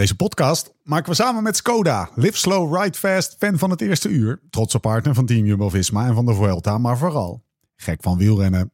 [0.00, 2.10] Deze podcast maken we samen met Skoda.
[2.14, 4.40] Live slow, ride fast, fan van het eerste uur.
[4.50, 7.42] Trotse partner van Team Jumbo-Visma en van de Vuelta, maar vooral
[7.76, 8.72] gek van wielrennen.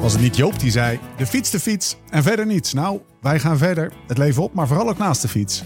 [0.00, 2.72] Was het niet Joop die zei, de fiets de fiets en verder niets.
[2.72, 5.62] Nou, wij gaan verder, het leven op, maar vooral ook naast de fiets.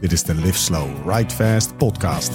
[0.00, 2.30] Dit is de Live Slow, Ride Fast podcast.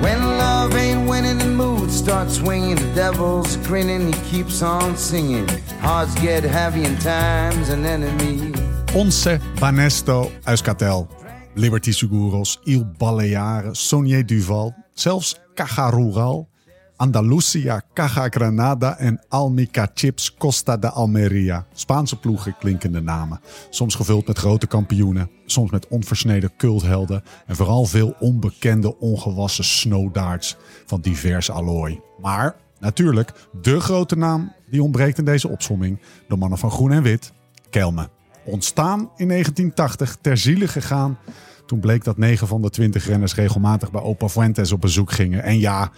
[0.00, 2.78] When love ain't winning, mood starts swinging.
[2.78, 5.48] The devil's grinning, he keeps on singing.
[5.80, 8.55] Hearts get heavy and time's an enemy.
[8.96, 11.08] Onze Banesto Euskaltel,
[11.54, 16.48] Liberty Seguros, Il Baleare, Sonier Duval, zelfs Caja Rural,
[16.96, 21.66] Andalusia, Caja Granada en Almica Chips Costa de Almeria.
[21.72, 23.40] Spaanse ploegen klinkende namen.
[23.70, 30.56] Soms gevuld met grote kampioenen, soms met onversneden culthelden en vooral veel onbekende ongewassen snowdarts
[30.86, 32.00] van divers allooi.
[32.20, 33.32] Maar natuurlijk,
[33.62, 37.32] de grote naam die ontbreekt in deze opsomming, de mannen van groen en wit,
[37.70, 38.15] Kelme.
[38.46, 41.18] Ontstaan in 1980, ter ziele gegaan.
[41.66, 45.42] Toen bleek dat 9 van de 20 renners regelmatig bij Opa Fuentes op bezoek gingen.
[45.42, 45.90] En ja,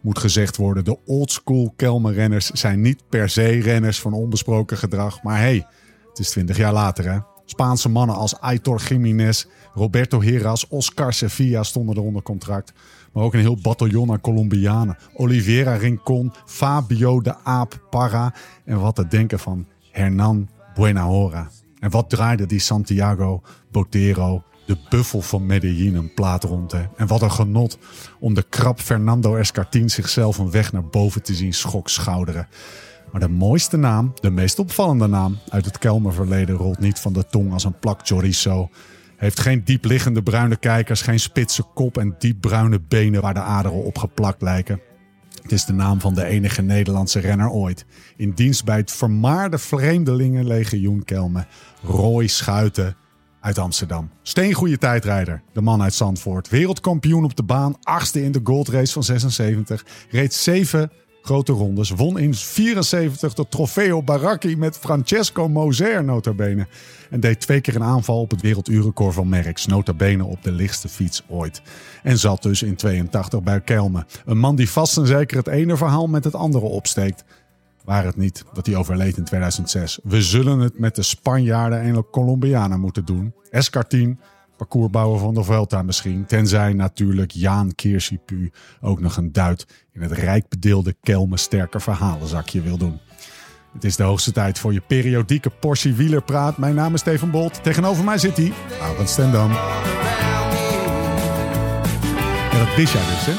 [0.00, 5.22] moet gezegd worden, de oldschool Kelme-renners zijn niet per se renners van onbesproken gedrag.
[5.22, 5.66] Maar hey,
[6.08, 7.18] het is 20 jaar later hè.
[7.44, 12.72] Spaanse mannen als Aitor Jiménez, Roberto Heras, Oscar Sevilla stonden er onder contract.
[13.12, 14.96] Maar ook een heel bataljon aan Colombianen.
[15.14, 18.34] Oliveira Rincon, Fabio de Aap Parra.
[18.64, 21.50] En wat te denken van Hernan Buenahora.
[21.84, 26.72] En wat draaide die Santiago Botero, de buffel van Medellin, een plaat rond.
[26.72, 26.82] Hè?
[26.96, 27.78] En wat een genot
[28.20, 32.48] om de krap Fernando Escartin zichzelf een weg naar boven te zien schokschouderen.
[33.12, 37.26] Maar de mooiste naam, de meest opvallende naam uit het Kelmerverleden rolt niet van de
[37.26, 38.70] tong als een plak chorizo.
[39.16, 43.98] Heeft geen diepliggende bruine kijkers, geen spitse kop en diepbruine benen waar de aderen op
[43.98, 44.80] geplakt lijken.
[45.44, 47.84] Het is de naam van de enige Nederlandse renner ooit.
[48.16, 51.46] In dienst bij het vermaarde vreemdelingenlegioen Kelme.
[51.82, 52.96] Roy Schuiten
[53.40, 54.10] uit Amsterdam.
[54.22, 55.42] Steengoede tijdrijder.
[55.52, 56.48] De man uit Zandvoort.
[56.48, 57.76] Wereldkampioen op de baan.
[57.82, 59.84] Achtste in de goldrace van 76.
[60.10, 60.90] Reed zeven
[61.24, 61.90] grote rondes.
[61.90, 66.66] Won in 74 de Trofeo Baracchi met Francesco Moser notabene.
[67.10, 69.66] En deed twee keer een aanval op het werelduurrecord van Merckx.
[69.66, 71.62] Notabene op de lichtste fiets ooit.
[72.02, 74.06] En zat dus in 82 bij Kelme.
[74.24, 77.24] Een man die vast en zeker het ene verhaal met het andere opsteekt.
[77.84, 79.98] Waar het niet dat hij overleed in 2006.
[80.02, 83.34] We zullen het met de Spanjaarden en de Colombianen moeten doen.
[83.50, 84.18] Escartin,
[84.56, 86.26] parcoursbouwer van de Vuelta misschien.
[86.26, 92.60] Tenzij natuurlijk Jaan Kirsipu ook nog een duit in het rijk bedeelde Kelme sterke verhalenzakje
[92.62, 93.00] wil doen.
[93.72, 96.58] Het is de hoogste tijd voor je periodieke portie wielerpraat.
[96.58, 97.62] Mijn naam is Steven Bolt.
[97.62, 99.50] Tegenover mij zit hij, Arend Stendam.
[102.52, 103.32] Ja, dat wist jij dus, hè?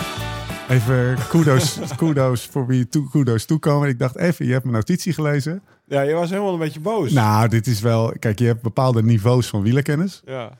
[0.73, 3.89] Even kudos, kudos voor wie toe, kudos toekomen.
[3.89, 5.61] Ik dacht even, je hebt mijn notitie gelezen.
[5.87, 7.11] Ja, je was helemaal een beetje boos.
[7.11, 8.13] Nou, dit is wel...
[8.19, 10.21] Kijk, je hebt bepaalde niveaus van wielerkennis.
[10.25, 10.57] ja.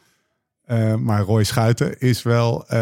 [0.66, 2.78] Eh, maar Roy Schuiten is wel uh,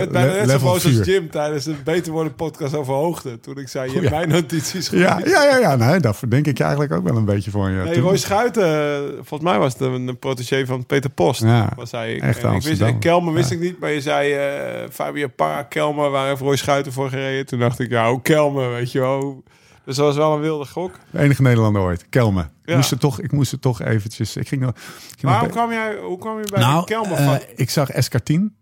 [0.00, 1.04] Je bijna le- net zo boos als 4.
[1.04, 3.40] Jim tijdens de Beter Worden podcast over hoogte.
[3.40, 4.16] Toen ik zei, je Oh, hebt ja.
[4.18, 5.30] mijn notities Ja, gelezen.
[5.30, 5.76] ja, ja, ja.
[5.76, 7.82] Nee, dat verdenk ik je eigenlijk ook wel een beetje van je.
[7.82, 11.42] Nee, Roy Schuiten, volgens mij was het een, een protégé van Peter Post.
[11.42, 12.20] Ja, was hij.
[12.20, 13.54] echt En ik wist, en Kelmer wist Ja.
[13.56, 17.46] ik niet, maar je zei eh Fabio Parra, Kelmer, waar heeft Roy Schuiten voor gereden?
[17.46, 19.42] Toen dacht ik, ja, ook Kelmer, weet je wel.
[19.84, 20.94] Dus dat was wel een wilde gok.
[21.10, 22.08] De enige Nederlander ooit.
[22.08, 22.48] Kelme.
[22.64, 22.76] Ja.
[22.76, 24.36] moest er toch, ik moest er toch eventjes...
[24.36, 24.76] Ik ging nog, ik
[25.08, 27.70] ging Maar nog hoe be- kwam, jij, hoe kwam je bij nou, Kelmer eh, ik
[27.70, 28.56] zag Escartin.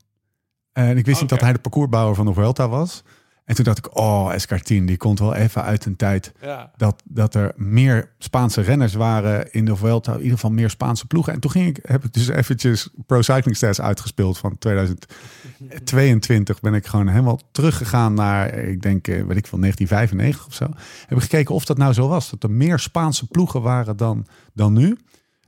[0.72, 1.26] En ik wist niet Oké.
[1.34, 3.02] dat hij de parcoursbouwer van de Vuelta was.
[3.44, 6.32] En toen dacht ik, oh, Escartin, die komt wel even uit een tijd...
[6.40, 6.70] Ja.
[6.76, 10.12] dat, dat er meer Spaanse renners waren in de Vuelta.
[10.12, 11.32] In ieder geval meer Spaanse ploegen.
[11.32, 16.60] En toen ging ik, heb ik dus eventjes Pro Cycling Stats uitgespeeld van 2022.
[16.60, 20.66] Ben ik gewoon helemaal teruggegaan naar, ik denk, eh, weet ik veel, 1995 of zo.
[21.06, 22.30] Heb ik gekeken of dat nou zo was.
[22.30, 24.98] Dat er meer Spaanse ploegen waren dan, dan nu.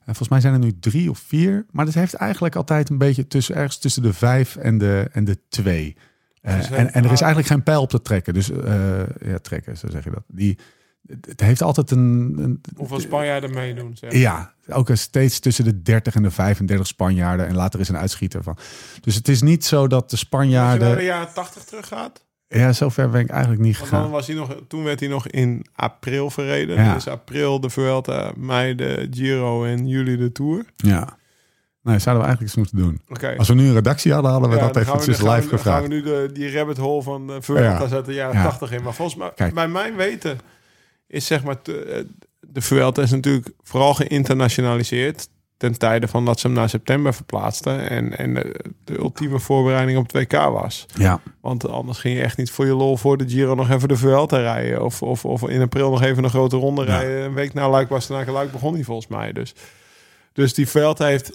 [0.04, 1.66] En volgens mij zijn er nu drie of vier.
[1.70, 5.24] Maar dat heeft eigenlijk altijd een beetje tussen, ergens tussen de vijf en de, en
[5.24, 5.96] de twee.
[6.42, 8.34] Eh, Dus, eh, en, en er is eigenlijk geen pijl op te trekken.
[8.34, 10.22] Dus eh, ja, trekken, zo zeg je dat.
[10.26, 10.58] Die,
[11.20, 14.12] het heeft altijd een, een Hoeveel Spanjaarden meedoen, zeg.
[14.12, 17.46] ja, ook steeds tussen de 30 en de 35 Spanjaarden.
[17.46, 18.56] En later is een uitschieter van.
[19.00, 21.04] Dus het is niet zo dat de Als je naar de Spanjaarden.
[21.04, 24.10] jaren 80 teruggaat, Ja, zover ben ik eigenlijk niet gegaan.
[24.10, 26.76] was hij nog, toen werd hij nog in april verreden.
[26.76, 26.94] Ja.
[26.94, 30.64] Dus april de Vuelta, mei de Giro en juli de Tour.
[30.76, 31.20] Ja.
[31.82, 32.76] Nee, zouden we eigenlijk eens moeten
[33.08, 33.36] doen.
[33.38, 35.56] Als we nu een redactie hadden, hadden we Ja, dat we nu- gaan live we,
[35.56, 35.62] gevraagd.
[35.80, 37.78] gaan we nu de, die rabbit hole van de Vuelta Ja.
[37.78, 38.42] zetten de jaren Ja.
[38.42, 38.82] 80 in.
[38.82, 39.54] Maar volgens mij, Kijk.
[39.54, 40.38] bij mijn weten,
[41.06, 41.62] is zeg maar...
[41.62, 42.04] te- eh,
[42.40, 45.28] de Vuelta is natuurlijk vooral geïnternationaliseerd...
[45.56, 47.88] ten tijde van dat ze hem naar september verplaatsten...
[47.90, 50.86] en, en de, de ultieme voorbereiding op het WK was.
[50.94, 53.88] Ja, Want anders ging je echt niet voor je lol voor de Giro nog even
[53.88, 54.84] de Vuelta rijden.
[54.84, 57.22] Of, of, of in april nog even een grote ronde rijden.
[57.24, 59.32] Een week na Luik was Luik begon hij volgens mij.
[59.32, 59.54] Dus,
[60.32, 61.32] dus die Vuelta heeft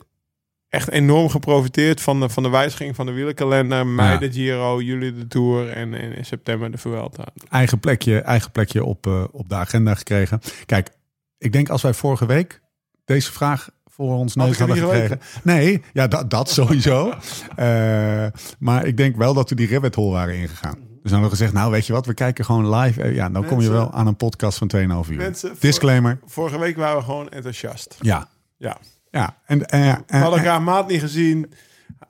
[0.70, 3.88] echt enorm geprofiteerd van de, van de wijziging van de wielerkalender.
[3.88, 4.18] Mei Ja.
[4.18, 7.24] de Giro, juli de Tour en, en in september de Vuelta.
[7.50, 10.42] eigen plekje, eigen plekje op, eh, op de agenda gekregen.
[10.66, 10.90] Kijk,
[11.38, 12.62] ik denk als wij vorige week
[13.06, 15.20] deze vraag voor ons neus hadden gekregen.
[15.44, 17.14] Nee, ja, dat, dat sowieso.
[17.56, 18.26] Eh,
[18.60, 20.74] maar ik denk wel dat we die rabbit hole waren ingegaan.
[20.74, 23.02] Dus dan hadden we gezegd, nou weet je wat, we kijken gewoon live.
[23.02, 25.18] Eh, ja, dan kom je wel aan een podcast van 2,5 uur.
[25.18, 26.20] Mensen, Disclaimer.
[26.26, 27.98] Vorige week waren we gewoon enthousiast.
[28.02, 28.28] Ja,
[28.58, 28.78] Ja.
[29.18, 29.38] Ja.
[29.46, 31.52] En, eh, We en, hadden elkaar een maand niet gezien.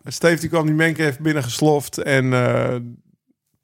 [0.03, 1.97] Steve die kwam die menke heeft binnen gesloft.
[1.97, 2.75] En eh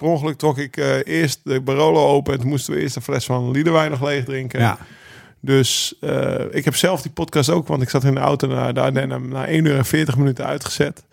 [0.04, 2.34] per ongeluk trok ik eh, eerst de Barolo open.
[2.34, 4.60] En toen moesten we eerst een fles van Liederwijn nog leeg drinken.
[4.60, 4.78] ja,
[5.40, 7.68] Dus eh, ik heb zelf die podcast ook.
[7.68, 11.06] Want ik zat in de auto naar Ardennen na 1 uur en 40 minuten uitgezet.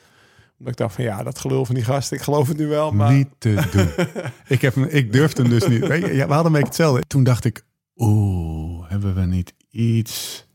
[0.59, 2.13] Omdat ik dacht van ja, dat gelul van die gast.
[2.13, 2.93] Ik geloof het nu wel.
[2.93, 4.07] Maar niet te doen.
[4.57, 5.87] ik, heb, ik durfde hem dus niet.
[5.87, 7.03] Ja, we hadden een beetje hetzelfde.
[7.07, 7.65] Toen dacht ik,
[7.97, 10.47] oeh, hebben we niet iets,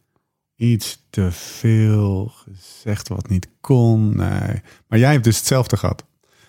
[0.56, 4.16] iets te veel gezegd wat niet kon?
[4.16, 4.62] Nee.
[4.88, 6.06] Maar jij hebt dus hetzelfde gehad.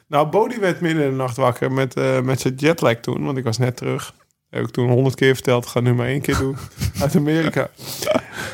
[0.06, 3.24] Nou, Bodie werd midden in de nacht wakker met, eh, met zijn jetlag toen.
[3.24, 4.14] Want ik was net terug.
[4.50, 5.66] Heb ik toen honderd keer verteld.
[5.66, 6.56] Ga nu maar één keer doen.
[7.02, 7.70] Uit Amerika.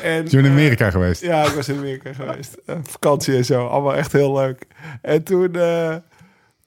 [0.03, 1.21] En, Je bent in eh, Amerika geweest.
[1.21, 2.57] Ja, ik was in Amerika geweest.
[2.83, 3.67] Vakantie en zo.
[3.67, 4.65] Allemaal echt heel leuk.
[5.01, 5.95] En toen, eh,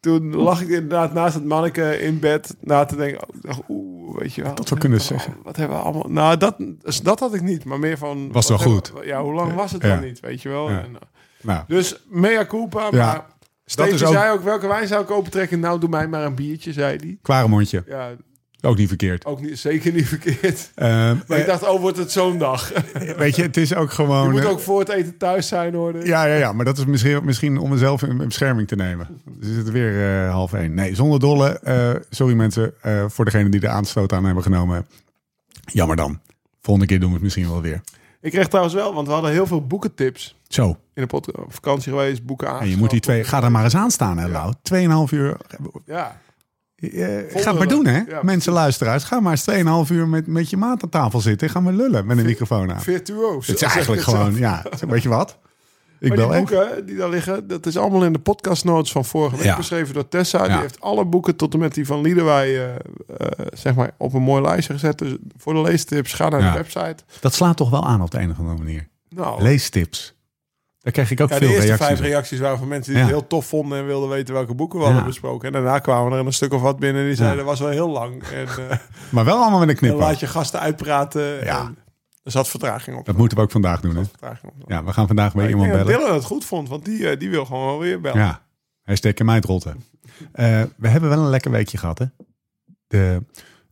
[0.06, 3.28] toen lag ik inderdaad naast het manneke in bed na te denken.
[3.48, 4.54] Oh, oeh, weet je wel.
[4.54, 5.36] Dat we kunnen hebben zeggen.
[5.42, 6.06] Wat hebben we allemaal...
[6.08, 7.64] Nou, dat, dus dat had ik niet.
[7.64, 8.32] Maar meer van...
[8.32, 8.92] Was wel goed.
[8.92, 9.88] we- ja, hoe lang was het Ja.
[9.88, 10.20] dan niet?
[10.20, 10.70] Weet je wel.
[10.70, 10.78] Ja.
[10.82, 10.96] En, uh,
[11.42, 13.06] Nou, dus mea culpa, Ja.
[13.06, 13.24] maar...
[13.68, 15.60] Steven ook- zei ook, welke wijn zou ik opentrekken?
[15.60, 17.18] Nou, doe mij maar een biertje, zei hij.
[17.22, 17.82] Kwaremondje.
[17.86, 18.10] Ja,
[18.66, 19.24] Ook niet verkeerd.
[19.24, 20.70] ook niet, zeker niet verkeerd.
[20.74, 22.72] Ehm, Maar ik eh, dacht, oh, wordt het zo'n dag?
[23.16, 24.30] weet je, het is ook Je gewoon...
[24.30, 26.06] moet eh, ook voor het eten thuis zijn, hoor.
[26.06, 29.20] Ja, ja, ja, maar dat is misschien, misschien om mezelf in, in bescherming te nemen.
[29.24, 30.74] Dus is het weer eh, half één.
[30.74, 31.48] Nee, zonder dolle.
[31.58, 34.86] eh, sorry mensen, eh, voor degene die de aanstoot aan hebben genomen.
[35.64, 36.20] Jammer dan.
[36.60, 37.80] Volgende keer doen we het misschien wel weer.
[38.20, 40.36] Ik kreeg trouwens wel, want we hadden heel veel boekentips.
[40.48, 42.60] Zo, In de vakantie geweest, boeken aan.
[42.60, 43.24] en je moet die twee...
[43.24, 44.52] Ga er maar eens aan staan, hè, Lau.
[44.62, 45.36] Tweeënhalf uur.
[45.86, 46.20] Ja,
[46.80, 48.00] ga het maar doen, hè.
[48.08, 49.04] Ja, mensen luisteraars.
[49.04, 51.48] Ga maar eens tweeënhalf uur met, met je maat aan tafel zitten.
[51.50, 52.80] Ga maar lullen met een microfoon aan.
[52.82, 53.46] virtuoos.
[53.46, 54.38] Het is eigenlijk gewoon, zelf.
[54.38, 54.64] ja.
[54.88, 55.38] Weet je wat?
[56.00, 56.38] Ik Maar die even.
[56.38, 59.56] boeken die daar liggen, dat is allemaal in de podcastnotes van vorige week Ja.
[59.56, 60.38] beschreven door Tessa.
[60.44, 60.48] Ja.
[60.52, 64.12] Die heeft alle boeken tot en met die van Liederwij eh, eh, zeg maar op
[64.14, 64.98] een mooi lijstje gezet.
[64.98, 66.96] Dus voor de leestips, ga naar de website.
[67.20, 68.88] Dat slaat toch wel aan op de een of andere manier.
[69.08, 70.15] Nou, Leestips.
[70.86, 72.04] Daar krijg ik ook ja, de veel eerste reacties vijf op.
[72.04, 73.08] reacties waren van mensen die Ja.
[73.08, 74.90] het heel tof vonden en wilden weten welke boeken we Ja.
[74.90, 75.46] hadden besproken.
[75.46, 77.88] En daarna kwamen er een stuk of wat binnen die zeiden, dat was wel heel
[77.90, 78.22] lang.
[78.22, 78.76] En eh,
[79.10, 80.00] Maar wel allemaal met een knipoog.
[80.00, 81.44] laat je gasten uitpraten.
[81.44, 81.60] Ja.
[81.60, 81.78] En
[82.22, 83.06] er zat vertraging op.
[83.06, 84.04] Dat moeten we ook vandaag doen, hè?
[84.04, 84.70] Vertraging op.
[84.70, 85.86] Ja, we gaan vandaag weer ik iemand bellen.
[85.86, 88.18] Dylan het goed vond, want die, eh, die wil gewoon wel weer bellen.
[88.20, 88.42] Ja,
[88.82, 89.74] hashtag in mij het rotte.
[90.76, 92.04] We hebben wel een lekker weekje gehad, hè?
[92.86, 93.22] De,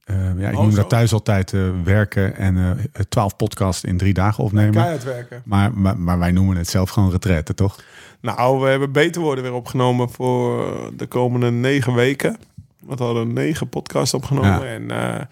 [0.04, 3.96] eh, ja, ik Oh, noem dat thuis altijd eh, werken en eh, twaalf podcasts in
[3.96, 4.72] drie dagen opnemen.
[4.72, 5.42] Keihard werken.
[5.44, 7.78] Maar, maar, maar wij noemen het zelf gewoon retraite, toch?
[8.20, 10.66] Nou, we hebben Beter Worden weer opgenomen voor
[10.96, 12.36] de komende negen weken.
[12.80, 14.60] Want we hadden negen podcasts opgenomen.
[14.60, 14.64] Ja.
[14.64, 15.28] En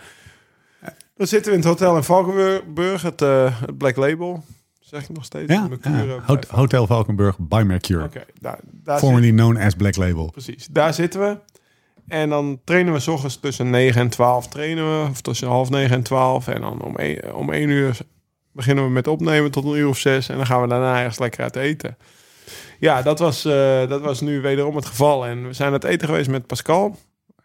[1.17, 4.45] dan zitten we in het hotel in Valkenburg, het, het Black Label.
[4.81, 5.53] Zeg ik nog steeds?
[5.53, 6.39] Ja, Mercure ja.
[6.49, 8.11] Hotel Valkenburg by Mercure.
[8.41, 10.31] Daar, daar Formerly known as Black Label.
[10.31, 11.37] Precies, daar zitten we.
[12.09, 15.09] En dan trainen we s ochtends tussen 9 en 12 trainen we.
[15.11, 16.49] Of tussen half 9 en 12.
[16.49, 17.99] En dan om 1, om 1 uur
[18.53, 20.29] beginnen we met opnemen tot een uur of 6.
[20.29, 21.97] En dan gaan we daarna ergens lekker uit eten.
[22.79, 25.27] Ja, dat was, eh, dat was nu wederom het geval.
[25.27, 26.99] En we zijn uit eten geweest met Pascal.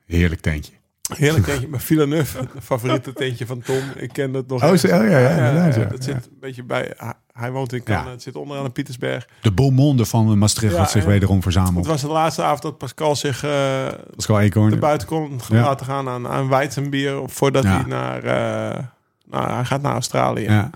[0.05, 0.73] Heerlijk tentje.
[1.15, 2.37] Heerlijk tentje bij Villeneuve.
[2.37, 3.81] Het favoriete tentje van Tom.
[3.95, 4.63] Ik ken dat nog.
[4.63, 5.69] Oh, oh, ja, ja, ja.
[5.85, 6.93] Dat zit een beetje bij...
[7.33, 8.05] hij- woont in Canada.
[8.05, 8.11] Ja.
[8.11, 9.27] Het zit onderaan de Pietersberg.
[9.41, 11.85] De Beaumonde van Maastricht Ja, had zich wederom Het verzameld.
[11.85, 13.43] was de laatste avond dat Pascal zich...
[13.43, 14.69] eh, Pascal Eekhoorn.
[14.71, 18.83] te buiten kon laten gaan aan, aan Weizenbier voordat hij naar eh,
[19.29, 20.43] nou, hij gaat naar Australië.
[20.43, 20.69] Ja.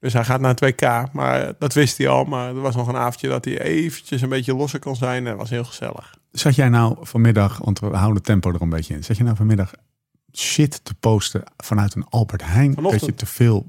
[0.00, 2.24] Dus hij gaat naar het WK, maar dat wist hij al.
[2.24, 5.24] Maar er was nog een avondje dat hij eventjes een beetje losser kon zijn.
[5.24, 6.14] En dat was heel gezellig.
[6.30, 9.04] Zat jij nou vanmiddag, want we houden het tempo er een beetje in.
[9.04, 9.72] Zat je nou vanmiddag
[10.32, 12.74] shit te posten vanuit een Albert Heijn?
[12.74, 13.00] Vanochtend.
[13.00, 13.66] Dat je te veel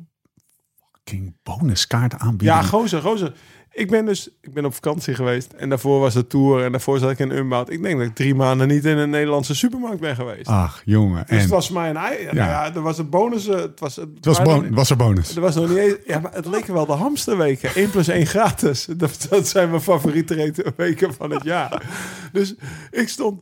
[1.10, 2.44] fucking bonuskaarten aanbiedt?
[2.44, 3.34] Ja, gozer, gozer.
[3.72, 5.52] Ik ben dus ik ben op vakantie geweest.
[5.54, 6.64] En daarvoor was de tour.
[6.64, 7.72] En daarvoor zat ik in Unbound.
[7.72, 10.48] Ik denk dat ik drie maanden niet in een Nederlandse supermarkt ben geweest.
[10.48, 11.20] Ach, jongen.
[11.28, 12.24] dus En het was voor mij een ei.
[12.24, 12.32] Ja.
[12.34, 12.74] Ja.
[12.76, 13.48] er was een bonus.
[13.48, 15.36] eh, Het was, het was, waren bon- nog- was er bonus.
[15.36, 15.96] Er was nog niet eens...
[16.06, 17.76] Ja, maar het leken wel de hamsterweken.
[17.76, 18.86] 1 plus 1 gratis.
[18.98, 21.84] Dat, dat zijn mijn favoriete weken van het jaar.
[22.32, 22.56] Dus
[22.92, 23.42] ik stond...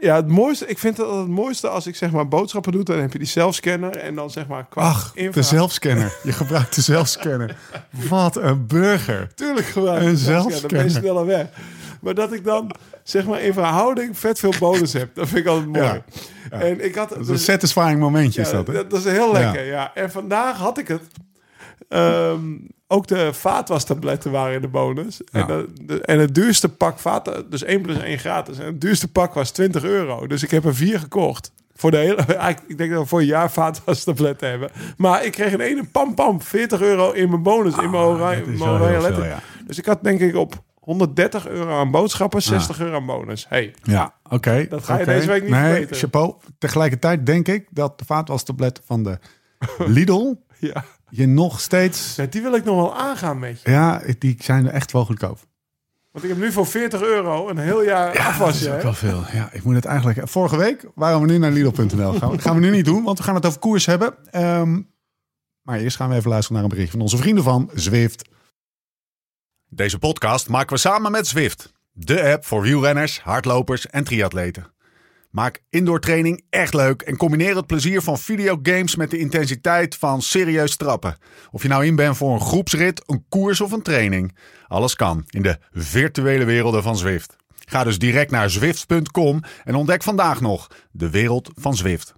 [0.00, 0.66] Ja, het mooiste...
[0.66, 2.82] Ik vind het altijd het mooiste als ik zeg maar boodschappen doe.
[2.82, 3.96] Dan heb je die zelfscanner.
[3.96, 4.66] En dan zeg maar...
[4.68, 6.16] Qua Ach, de zelfscanner.
[6.22, 7.56] Je gebruikt de zelfscanner.
[8.08, 9.34] Wat een burger.
[9.34, 10.60] Tuurlijk gebruik Een zelfscanner.
[10.60, 11.46] Dan ben je sneller weg.
[12.00, 15.14] Maar dat ik dan zeg maar in verhouding vet veel bonus heb.
[15.14, 15.84] Dat vind ik altijd mooi.
[15.84, 16.02] Ja,
[16.50, 16.60] ja.
[16.60, 17.08] En ik had...
[17.08, 18.72] Dat is een satisfying momentje is dat, hè?
[18.72, 19.94] dat, dat is heel lekker, ja.
[19.94, 21.02] En vandaag had ik het.
[21.88, 22.40] Ehm,
[22.88, 25.20] ook de vaatwastabletten waren in de bonus.
[25.32, 25.40] Ja.
[25.40, 28.58] En, de, de- en het duurste pak vaat, dus 1 plus 1 gratis.
[28.58, 30.26] En het duurste pak was 20 euro.
[30.26, 31.52] Dus ik heb er vier gekocht.
[31.74, 32.16] Voor de hele,
[32.66, 34.70] ik denk dat we voor een jaar vaatwastabletten hebben.
[34.96, 38.18] Maar ik kreeg een ene pam pam 40 euro in mijn bonus, in mijn Ah,
[38.46, 39.40] mijn oranje ja.
[39.66, 43.46] Dus ik had denk ik op 130 euro aan boodschappen, 60 euro aan bonus.
[43.48, 44.66] Hey, Ja, oké.
[44.68, 45.96] Dat ga je deze week niet nee, vergeten.
[45.96, 46.34] chapeau.
[46.58, 49.18] Tegelijkertijd denk ik dat de vaatwastabletten van de
[49.96, 50.84] Lidl ja.
[51.08, 52.16] Je nog steeds...
[52.16, 53.70] Ja, die wil ik nog wel aangaan met je.
[53.70, 55.38] Ja, die zijn er echt wel goedkoop.
[56.12, 58.68] Want ik heb nu voor 40 euro een heel jaar dat afwassen.
[58.68, 59.24] is ook wel veel.
[59.32, 60.28] Ja, ik moet het eigenlijk...
[60.28, 62.12] Vorige week waren we nu naar Lidl.nl.
[62.12, 64.14] Gaan we, gaan we nu niet doen, want we gaan het over koers hebben.
[64.30, 64.80] Ehm,
[65.62, 68.28] maar eerst gaan we even luisteren naar een bericht van onze vrienden van Zwift.
[69.68, 71.72] Deze podcast maken we samen met Zwift.
[71.92, 74.74] De app voor wielrenners, hardlopers en triatleten.
[75.36, 80.22] Maak indoor training echt leuk en combineer het plezier van videogames met de intensiteit van
[80.22, 81.16] serieus trappen.
[81.50, 84.36] Of je nou in bent voor een groepsrit, een koers of een training.
[84.66, 87.36] Alles kan in de virtuele werelden van Zwift.
[87.68, 92.14] Ga dus direct naar zwift.com en ontdek vandaag nog de wereld van Zwift.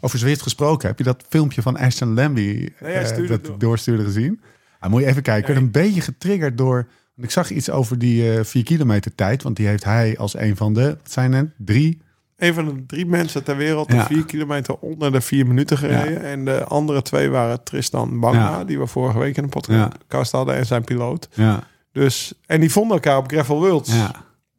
[0.00, 3.58] Over Zwift gesproken, heb je dat filmpje van Ashton Lambie Nee, eh, dat door.
[3.58, 4.40] doorstuurde gezien?
[4.78, 5.40] Ah, moet je even kijken.
[5.42, 6.88] Ik werd een beetje getriggerd door.
[7.16, 9.42] Ik zag iets over die eh 4 kilometer tijd.
[9.42, 10.86] Want die heeft hij als een van de.
[10.86, 11.52] Wat zijn er?
[11.58, 12.00] Drie.
[12.36, 13.98] Een van de drie mensen ter wereld Ja.
[13.98, 16.22] de vier kilometer onder de vier minuten gereden.
[16.24, 18.64] En de andere twee waren Tristan Banga, Ja.
[18.64, 21.28] die we vorige week in een podcast hadden, en zijn piloot.
[21.34, 21.62] Ja.
[21.92, 23.92] Dus, en die vonden elkaar op Gravel Worlds.
[23.94, 24.14] Ja.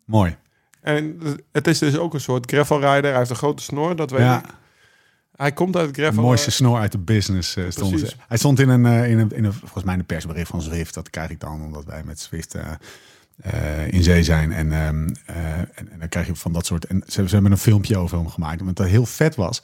[0.06, 0.36] Mooi.
[0.82, 1.20] En
[1.52, 3.10] het is dus ook een soort gravelrijder.
[3.10, 4.38] Hij heeft een grote snor, dat weet Ja.
[4.40, 4.46] ik.
[5.38, 6.22] Hij komt uit De gravel.
[6.24, 8.14] mooiste snor uit de business eh, stond ze.
[8.28, 10.94] Hij stond in een, eh, in, een, in een, volgens mij een persbericht van Zwift.
[10.94, 12.72] Dat krijg ik dan omdat wij met Zwift eh,
[13.38, 14.52] eh, in zee zijn.
[14.52, 16.86] En, ehm, eh, en, en dan krijg je van dat soort...
[16.86, 18.60] En ze, ze hebben een filmpje over hem gemaakt.
[18.60, 19.62] En wat dat heel vet was,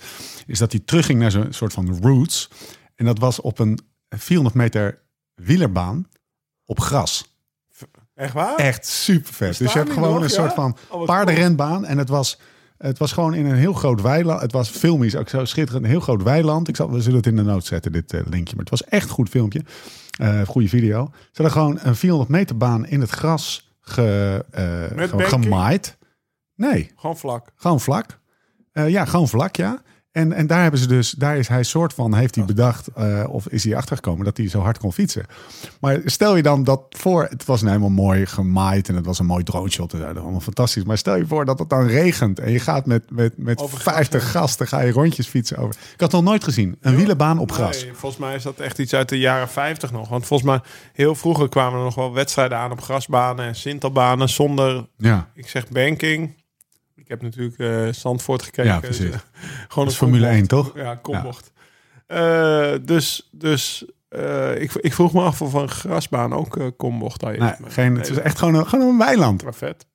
[0.47, 2.49] is dat hij terugging naar zo'n soort van roots.
[2.95, 4.99] En dat was op een 400 meter
[5.35, 6.07] wielerbaan
[6.65, 7.37] op gras.
[8.15, 8.55] Echt waar?
[8.55, 9.57] Echt super vet.
[9.57, 10.33] Dus je hebt gewoon nog, een ja?
[10.33, 11.85] soort van Oh, paardenrenbaan.
[11.85, 12.39] En het was,
[12.83, 14.41] het was gewoon in een heel groot weiland.
[14.41, 15.83] Het was filmisch ook zo schitterend.
[15.85, 16.67] Een heel groot weiland.
[16.67, 18.55] Ik zal, we zullen het in de notes zetten, dit eh, linkje.
[18.55, 19.61] Maar het was echt een goed filmpje.
[20.19, 21.09] Eh goede video.
[21.11, 25.97] Ze hadden gewoon een 400 meter baan in het gras ge, eh, gemaaid.
[26.55, 27.51] Nee, Gewoon vlak.
[27.55, 28.19] gewoon vlak.
[28.73, 29.81] Ja, gewoon vlak, ja.
[30.13, 33.23] En, en daar hebben ze dus, daar is hij soort van, heeft hij bedacht, eh,
[33.27, 35.25] of is hij achtergekomen dat hij zo hard kon fietsen.
[35.79, 39.19] Maar stel je dan dat voor, het was nou helemaal mooi gemaaid en het was
[39.19, 40.83] een mooi drone shot en dat allemaal fantastisch.
[40.83, 43.77] Maar stel je voor dat het dan regent en je gaat met, met, met Over
[43.77, 45.75] gras 50 gasten, ga je rondjes fietsen over.
[45.75, 47.83] Ik had het nog nooit gezien, een wielerbaan op gras.
[47.83, 50.09] Nee, volgens mij is dat echt iets uit de jaren 50 nog.
[50.09, 50.59] Want volgens mij,
[50.93, 55.47] heel vroeger kwamen er nog wel wedstrijden aan op grasbanen en sintelbanen zonder, Ja, ik
[55.47, 56.42] zeg banking.
[57.03, 58.71] Ik heb natuurlijk eh Zandvoort gekeken.
[58.71, 59.11] Ja, precies.
[59.11, 59.19] Dus, eh,
[59.67, 60.71] gewoon dat is Formule 1 toch?
[60.75, 61.51] Ja, kombocht.
[62.07, 63.85] Eh, dus dus
[64.57, 67.37] ik, ik vroeg me af of een grasbaan ook eh kombocht had.
[67.37, 69.43] Nee, geen, het is echt gewoon een, gewoon een weiland.
[69.43, 69.85] Maar vet.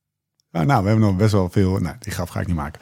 [0.50, 1.78] Ja, nou, we hebben nog best wel veel.
[1.78, 2.80] Nou, die grap ga ik niet maken.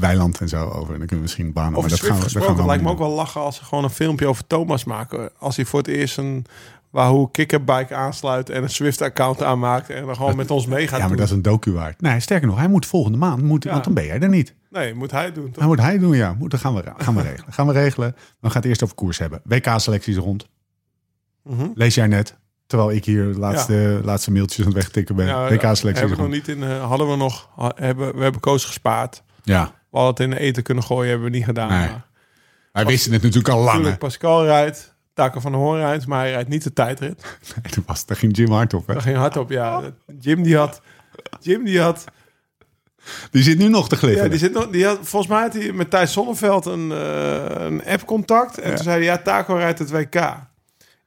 [0.00, 0.92] Weiland en zo over.
[0.92, 1.76] En dan kunnen we misschien banen.
[1.76, 3.40] Over maar dat Swift gaan we, dat gaan we het lijkt me ook wel lachen
[3.40, 5.30] als ze gewoon een filmpje over Thomas maken.
[5.38, 6.46] Als hij voor het eerst een
[6.90, 10.98] Wahoo Kickerbike aansluit en een Swift-account aanmaakt en dan gewoon met ons mee gaat Ja,
[10.98, 11.16] maar doen.
[11.16, 12.00] dat is een docu waard.
[12.00, 13.70] Nee, sterker nog, hij moet volgende maand, moet, Ja.
[13.72, 14.54] want dan ben jij er niet.
[14.70, 15.54] Nee, moet hij doen toch?
[15.54, 16.34] Dan moet hij doen, ja.
[16.38, 17.52] Moet, dat gaan we, gaan we regelen.
[17.52, 18.16] Gaan we regelen.
[18.40, 19.40] We gaan het eerst over koers hebben.
[19.44, 20.48] WK-selecties rond.
[21.44, 21.68] Mhm.
[21.74, 22.38] Lees jij net.
[22.66, 25.26] Terwijl ik hier de laatste, laatste mailtjes aan het wegtikken ben.
[25.26, 26.32] Ja, WK-selecties hebben we nog rond.
[26.32, 29.22] niet in, eh, hadden we nog, hebben, we hebben koos gespaard.
[29.42, 31.68] Ja, We hadden het in de eten kunnen gooien, hebben we niet gedaan.
[31.68, 31.88] Nee.
[32.72, 33.98] Wij wisten het natuurlijk al lang.
[33.98, 37.22] Pascal rijdt, Taco van de Hoorn rijdt, maar hij rijdt niet de tijdrit.
[37.62, 38.86] Nee, Toen was, daar ging Jim hard op.
[38.86, 38.92] Hè.
[38.92, 39.82] Daar ging hard op, ja.
[40.20, 40.80] Jim die had,
[41.40, 42.04] Jim die had,
[43.30, 44.30] Die zit nu nog te ja, glippen.
[44.30, 46.90] die zit nog, die had, volgens mij had hij met Thijs Zonneveld een,
[47.64, 48.58] een app-contact.
[48.58, 50.48] En toen zei hij, ja, Taco rijdt het WK.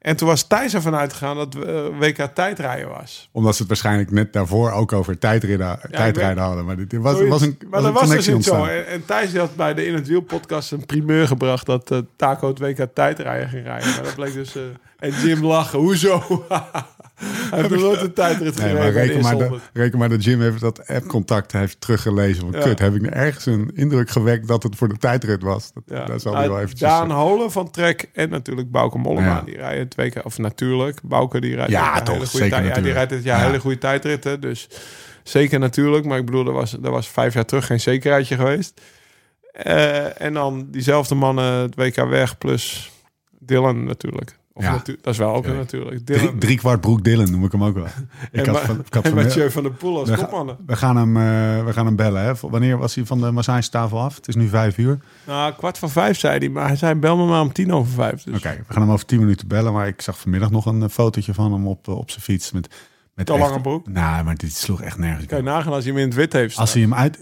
[0.04, 3.30] En toen was Thijs ervan uitgegaan dat eh, WK tijdrijden was.
[3.32, 6.66] Omdat ze het waarschijnlijk net daarvoor ook over tijdrijden, tijdrijden hadden.
[6.66, 7.30] Maar dit was, Zoiets.
[7.30, 8.66] was een, maar was dat een was dus niet zo.
[8.66, 11.98] En, en Thijs had bij de In het Wiel podcast een primeur gebracht dat eh,
[12.16, 13.90] Taco het WK tijdrijden ging rijden.
[13.90, 14.56] Maar dat bleek dus...
[15.04, 15.80] eh, en Jim lachen.
[15.80, 16.24] Hoezo?
[17.50, 18.84] Hij heeft nooit een tijdrit Nee, gereden.
[18.84, 22.42] maar reken maar, dat, reken maar dat Jim heeft dat app-contact heeft teruggelezen.
[22.52, 22.66] Van, Ja.
[22.66, 25.72] kut, heb ik nu ergens een indruk gewekt dat het voor de tijdrit was.
[25.74, 26.06] Dat, Ja.
[26.06, 26.90] dat zal Nou, hij wel eventjes...
[26.90, 29.28] Daan Holen van Trek en natuurlijk Bouke Mollema.
[29.28, 29.42] Ja.
[29.42, 30.26] Die rijden twee keer...
[30.26, 31.72] Of natuurlijk, Bouke die rijdt...
[31.72, 33.46] Ja, een toch, hele goede tijd- Ja, die rijdt dit jaar Ja.
[33.46, 34.42] hele goede tijdritten.
[34.42, 34.68] Dus
[35.24, 36.06] zeker natuurlijk.
[36.06, 38.82] Maar ik bedoel, er was, er was vijf jaar terug geen zekerheidje geweest.
[39.52, 42.92] Eh, en dan diezelfde mannen het WK weg plus
[43.40, 44.38] Dylan natuurlijk.
[44.56, 44.82] Of Ja.
[45.02, 46.06] dat is wel ook natuurlijk.
[46.06, 47.86] Drie, Dylan drie kwart broek Dylan noem ik hem ook wel.
[48.32, 50.96] Ik en, had, van- ik had van- Mathieu van der Poel als we, we, gaan
[50.98, 52.22] hem, eh, we gaan hem bellen.
[52.24, 52.32] Hè.
[52.42, 54.16] Wanneer was hij van de massage-tafel af?
[54.16, 55.00] Het is nu vijf uur.
[55.28, 57.92] Nou, kwart van vijf zei hij, maar hij zei bel me maar om tien over
[57.94, 58.24] vijf.
[58.24, 59.74] Dus Oké, we gaan hem over tien minuten bellen.
[59.74, 62.52] Maar ik zag vanmiddag nog een eh, fotootje van hem op, eh, op zijn fiets.
[62.52, 62.76] Met,
[63.16, 63.88] met Te echt- lange broek.
[63.88, 66.34] Nou, maar dit sloeg echt nergens kan je nagaan als hij hem in het wit
[66.34, 67.18] heeft Als hij hem uit...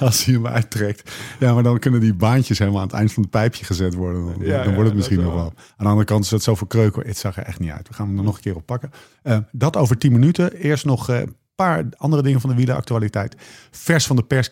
[0.00, 1.12] Als hij hem uittrekt.
[1.38, 4.24] Ja, maar dan kunnen die baantjes helemaal aan het eind van het pijpje gezet worden.
[4.24, 5.42] Dan, Ja, dan ja, wordt het dat misschien is nog wel.
[5.42, 5.52] wel.
[5.56, 7.06] Aan de andere kant is het zo verkreuken.
[7.06, 7.88] Het zag er echt niet uit.
[7.88, 8.90] We gaan hem er nog een keer op pakken.
[9.22, 10.52] Eh, dat over tien minuten.
[10.52, 13.34] Eerst nog eh, een paar andere dingen van de wieleractualiteit.
[13.70, 14.50] Vers van de pers.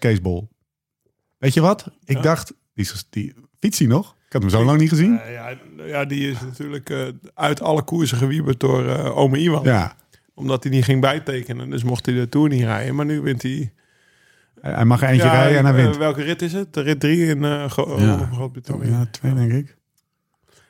[1.39, 1.87] Weet je wat?
[2.05, 2.23] Ik Ja.
[2.23, 4.16] dacht, die, die fiets hij nog?
[4.27, 5.21] Ik had hem zo lang niet gezien.
[5.21, 5.55] Eh, ja,
[5.87, 6.99] ja, die is natuurlijk eh,
[7.35, 9.63] uit alle koersen gewieberd door eh ome Iwan.
[9.65, 9.97] Ja,
[10.35, 11.71] Omdat hij niet ging bijtekenen.
[11.71, 12.95] Dus mocht hij de Tour niet rijden.
[12.95, 13.73] Maar nu wint hij...
[14.61, 15.97] hij mag er eentje Ja, rijden en hij wint.
[15.97, 16.75] welke rit is het?
[16.75, 18.29] De rit 3 in Gro- Ja.
[18.33, 18.89] Groot-Brittannië.
[18.91, 19.77] Ja, twee denk ik.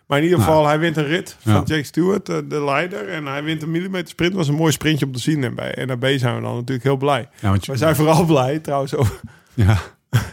[0.06, 0.50] Maar in ieder Nou.
[0.50, 1.62] geval, hij wint een rit van Ja.
[1.64, 3.08] Jake Stewart, de leider.
[3.08, 4.34] En hij wint een millimeter sprint.
[4.34, 5.44] was een mooi sprintje om te zien.
[5.44, 7.28] En bij NAB zijn we dan natuurlijk heel blij.
[7.40, 9.20] Ja, want je- We zijn vooral blij, trouwens, over
[9.54, 9.78] ja.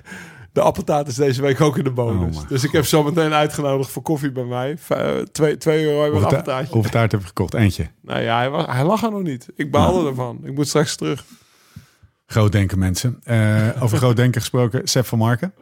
[0.54, 2.30] de appeltaart is deze week ook in de bonus.
[2.30, 4.78] Oh, mijn dus ik heb zo meteen uitgenodigd voor koffie bij mij.
[4.78, 6.74] V- eh, twee, twee euro hebben een appeltaartje.
[6.74, 7.54] hoeveel taart heb je gekocht?
[7.54, 7.88] Eentje.
[8.02, 9.48] Nou ja, hij, was, hij lag er nog niet.
[9.56, 10.40] Ik baalde ervan.
[10.44, 11.24] Ik moet straks terug.
[12.26, 13.20] Groot denken, mensen.
[13.24, 15.54] Eh, over groot denken gesproken, Sepp van Marken.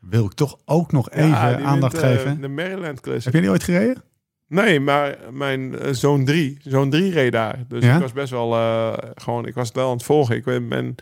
[0.00, 2.40] Wil ik toch ook nog even Ja, aandacht wint, eh, geven.
[2.40, 3.24] De Maryland Classic.
[3.24, 4.02] Heb jij die ooit gereden?
[4.48, 7.64] Nee, maar mijn zoon 3, zoon 3 reed daar.
[7.68, 7.94] Dus Ja?
[7.94, 8.50] ik was best wel
[9.14, 10.36] gewoon, ik was het wel aan het volgen.
[10.36, 10.94] Ik ben, ben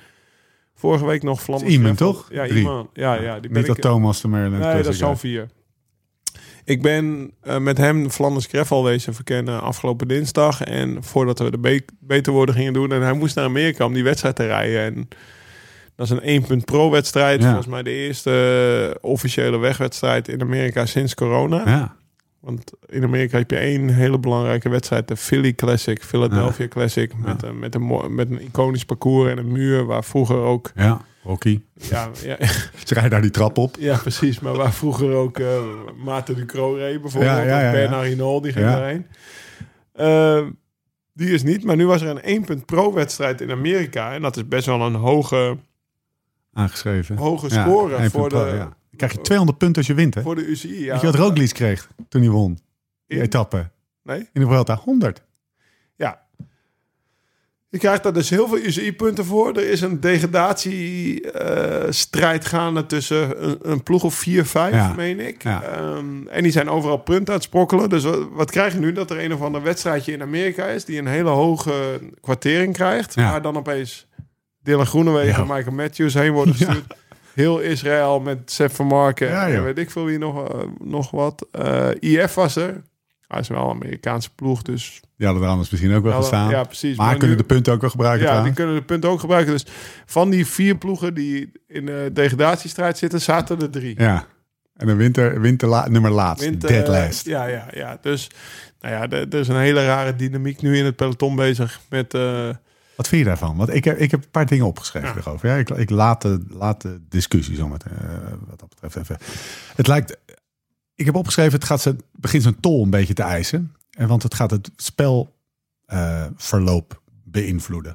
[0.79, 1.41] vorige week nog.
[1.47, 2.27] Iman, Gravel- toch?
[2.31, 2.61] Ja, Drie.
[2.61, 2.91] Iman.
[2.93, 5.21] Ja, ja, die ben Niet dat ik, Thomas de Maryland Nee, dat is zo'n rijdt.
[5.21, 5.49] vier.
[6.65, 10.63] Ik ben eh, met hem Flanders Gravel wezen verkennen afgelopen dinsdag.
[10.63, 12.93] En voordat we de be beter worden gingen doen.
[12.93, 14.81] En hij moest naar Amerika om die wedstrijd te rijden.
[14.83, 15.09] En
[15.97, 17.41] dat is een 1 punt pro wedstrijd.
[17.41, 17.47] Ja.
[17.47, 18.31] Volgens mij de eerste
[19.01, 21.63] eh, officiële wegwedstrijd in Amerika sinds corona.
[21.67, 21.97] Ja,
[22.41, 25.09] Want in Amerika heb je één hele belangrijke wedstrijd.
[25.09, 27.17] De Philly Classic, Philadelphia Classic.
[27.17, 29.85] Met, een, met, een, met een iconisch parcours en een muur.
[29.85, 30.71] Waar vroeger ook...
[30.75, 31.01] ja.
[31.29, 31.61] Rocky.
[31.75, 32.37] Ja, ja,
[32.87, 33.77] Ze rijden daar die trap op.
[33.79, 34.41] ja precies.
[34.41, 35.63] Maar waar vroeger ook eh
[36.05, 37.37] Maarten Ducro reed bijvoorbeeld.
[37.37, 37.71] Ja, ja, ja.
[37.71, 39.07] Bernard Hinault, die ging daarheen.
[39.93, 40.47] Eh,
[41.13, 41.65] die is niet.
[41.65, 44.13] Maar nu was er een 1 punt pro wedstrijd in Amerika.
[44.13, 45.59] En dat is best wel een hoge,
[46.53, 47.17] Aangeschreven.
[47.17, 50.23] hoge score voor, de, krijg je 200 punten als je wint, hè?
[50.23, 50.85] voor de UCI.
[50.85, 50.93] Ja.
[50.93, 52.59] Weet je wat Roglic kreeg toen hij won?
[53.07, 53.71] Die In- etappe.
[54.03, 54.19] Nee?
[54.33, 54.75] In de Vuelta.
[54.75, 55.23] 100.
[55.97, 56.27] Ja.
[57.71, 59.57] Je krijgt daar dus heel veel UCI-punten voor.
[59.57, 64.93] Er is een degradatiestrijd gaande tussen een, een ploeg of 4, 5, Ja.
[64.97, 65.43] meen ik.
[65.43, 65.63] Ja.
[65.63, 67.89] Ehm, en die zijn overal punten aan het sprokkelen.
[67.89, 68.93] Dus wat, wat krijg je nu?
[68.93, 70.85] Dat er een of ander wedstrijdje in Amerika is...
[70.85, 73.15] die een hele hoge kwartering krijgt.
[73.15, 73.31] Ja.
[73.31, 74.07] Waar dan opeens
[74.63, 76.97] Dylan Groenewegen en Michael Matthews heen worden gestuurd.
[77.39, 81.11] Heel Israël met Sepp van Marken Ja, en weet ik veel wie nog, eh, nog
[81.11, 81.47] wat.
[81.53, 82.83] Eh, IF was er.
[83.27, 85.01] Hij is wel een Amerikaanse ploeg, dus...
[85.19, 86.51] Hadden er anders misschien ook wel Ja, gestaan.
[86.51, 86.97] Ja, precies.
[86.97, 89.53] maar, kunnen nu- de punten ook wel gebruiken ja, die kunnen de punten ook gebruiken.
[89.53, 89.67] Dus
[90.07, 94.01] van die vier ploegen die in de degradatiestrijd zitten, zaten er drie.
[94.01, 94.27] Ja.
[94.77, 96.45] En dan wint er, wint de la- nummer laatst.
[96.45, 97.27] Wint, Dead last.
[97.27, 97.99] Ja, ja, ja.
[98.01, 98.31] Dus
[98.81, 102.15] nou ja, er, is een hele rare dynamiek nu in het peloton bezig met...
[102.15, 102.49] eh,
[102.99, 103.57] Wat vind je daarvan?
[103.57, 105.15] Want ik heb, ik heb een paar dingen opgeschreven Ja.
[105.17, 105.49] erover.
[105.49, 107.93] Ja, ik, ik laat, de, laat de discussie zo met, eh,
[108.47, 109.17] wat dat betreft even.
[109.77, 110.17] Het lijkt.
[110.95, 113.73] Ik heb opgeschreven, het gaat zijn, begint zijn tol een beetje te eisen.
[113.91, 117.93] En want het gaat het spelverloop beïnvloeden.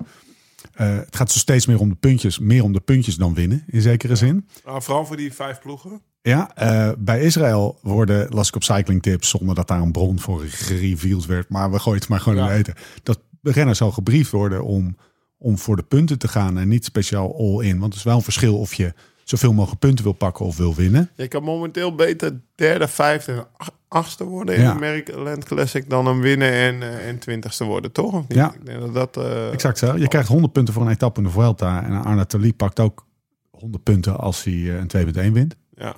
[0.74, 3.63] Eh, het gaat zo steeds meer om de puntjes, meer om de puntjes dan winnen,
[3.68, 4.48] in zekere zin.
[4.66, 6.02] nou, vooral voor die vijf ploegen.
[6.22, 10.20] Ja, eh, bij Israël worden, las ik op Cycling Tips, zonder dat daar een bron
[10.20, 12.52] voor gereveeld werd, maar we gooien het maar gewoon Ja.
[12.52, 12.74] in eten.
[13.04, 14.98] Dat de renners al gebriefd worden om,
[15.38, 17.80] om voor de punten te gaan en niet speciaal all-in.
[17.80, 20.76] Want het is wel een verschil of je zoveel mogelijk punten wil pakken of wil
[20.76, 21.10] winnen.
[21.16, 24.74] Je kan momenteel beter derde, vijfde en ach- achtste worden in Ja.
[24.74, 28.14] de Maryland Classic dan een winnen en, eh, en twintigste worden, toch?
[28.14, 28.38] Of niet?
[28.38, 28.54] Ja.
[28.54, 29.18] Ik denk dat dat...
[29.26, 29.98] eh, Exact zo.
[29.98, 31.84] Je krijgt 100 punten voor een etappe in de Vuelta.
[31.84, 33.06] En Arna Tali pakt ook
[33.52, 35.56] 100 punten als hij eh, een 2.1 wint.
[35.76, 35.96] ja.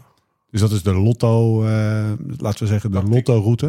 [0.55, 3.13] Dus dat is de lotto, eh, laten we zeggen, de Tactiek.
[3.13, 3.65] lotto-route.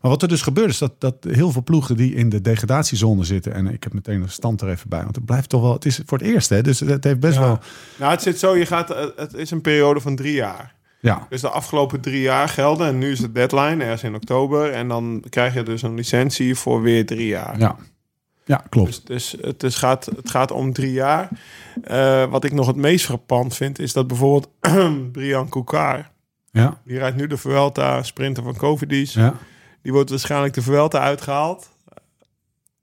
[0.00, 3.24] Maar wat er dus gebeurt is dat, dat heel veel ploegen die in de degradatiezone
[3.24, 3.54] zitten.
[3.54, 5.02] En ik heb meteen een stand er even bij.
[5.02, 6.62] Want het blijft toch wel, het is voor het eerst hè.
[6.62, 7.40] Dus het heeft best Ja.
[7.40, 7.58] wel,
[7.98, 10.74] Nou, het zit zo, je gaat, eh, het is een periode van drie jaar.
[11.00, 11.26] ja.
[11.28, 12.86] Dus de afgelopen drie jaar gelden.
[12.86, 14.72] En nu is de deadline, ergens in oktober.
[14.72, 17.58] En dan krijg je dus een licentie voor weer drie jaar.
[17.58, 17.76] Ja,
[18.44, 19.06] ja klopt.
[19.06, 21.28] Dus, dus het, is gaat, het gaat om drie jaar.
[21.84, 24.48] Eh, wat ik nog het meest frappant vind, is dat bijvoorbeeld
[25.12, 26.12] Brian Koukar...
[26.62, 29.12] Ja, die rijdt nu de Vuelta, sprinter van Covidis...
[29.12, 29.34] ja.
[29.82, 31.72] die wordt waarschijnlijk de Vuelta uitgehaald.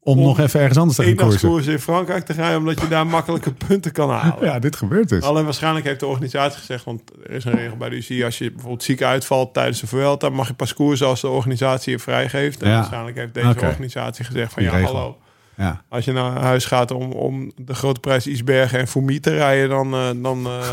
[0.03, 1.73] Om, nog even ergens anders te gaan koersen.
[1.73, 4.45] In Frankrijk te rijden, omdat je daar makkelijke punten kan halen.
[4.45, 5.23] Ja, dit gebeurt dus.
[5.23, 8.37] Alleen waarschijnlijk heeft de organisatie gezegd, want er is een regel bij de UCI, als
[8.37, 11.99] je bijvoorbeeld ziek uitvalt tijdens de Vuelta, mag je pas koersen als de organisatie je
[11.99, 12.61] vrijgeeft.
[12.61, 12.75] En Ja.
[12.75, 14.95] waarschijnlijk heeft deze organisatie gezegd van Die ja, regel.
[14.95, 15.17] hallo.
[15.57, 15.81] Ja.
[15.89, 19.69] Als je naar huis gaat om, om de grote prijs Isbergen en Fourmi te rijden,
[19.69, 20.69] dan, eh, dan eh,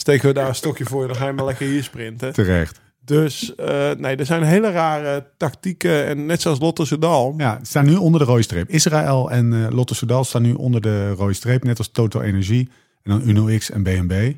[0.00, 1.06] steken we daar een stokje voor je.
[1.08, 2.32] Dan ga je maar lekker hier sprinten.
[2.32, 2.80] Terecht.
[3.04, 6.06] Dus eh, nee, er zijn hele rare tactieken.
[6.06, 7.34] En net zoals Lotte Soudal.
[7.36, 8.68] Ja, ze staan nu onder de rode streep.
[8.68, 12.68] Israël en eh, Lotte Soudal staan nu onder de rode streep, net als Total Energie.
[13.02, 14.32] En dan Uno X en BNB.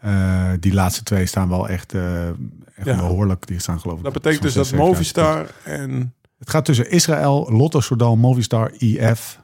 [0.00, 1.94] Eh, die laatste twee staan wel echt,
[2.74, 2.96] echt Ja.
[2.96, 3.46] behoorlijk.
[3.46, 4.04] Die staan geloof ik.
[4.04, 8.72] Dat betekent dus dat 6.000, 7.000 Movistar en Het gaat tussen Israël, Lotto Soudal, Movistar,
[8.78, 9.40] IF,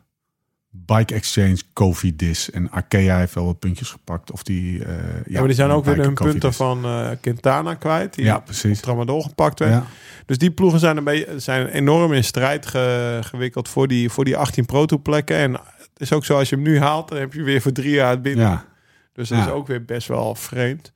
[0.72, 2.50] Bike Exchange, Cofidis.
[2.50, 4.30] En Arkea heeft wel wat puntjes gepakt.
[4.32, 7.74] Of die, eh, ja, Ja, maar die zijn ook weer hun punten van eh Quintana
[7.74, 8.14] kwijt.
[8.14, 8.80] Die Ja, precies.
[8.80, 9.72] Tramadol gepakt werd.
[9.72, 9.86] Ja.
[10.26, 14.24] Dus die ploegen zijn, een beetje, zijn enorm in strijd ge- gewikkeld voor die, voor
[14.24, 15.36] die 18 Pro Tour plekken.
[15.36, 17.72] En het is ook zo, als je hem nu haalt, dan heb je weer voor
[17.72, 18.44] drie jaar het binnen.
[18.46, 18.64] ja,
[19.12, 19.44] Dus dat Ja.
[19.46, 20.92] is ook weer best wel vreemd.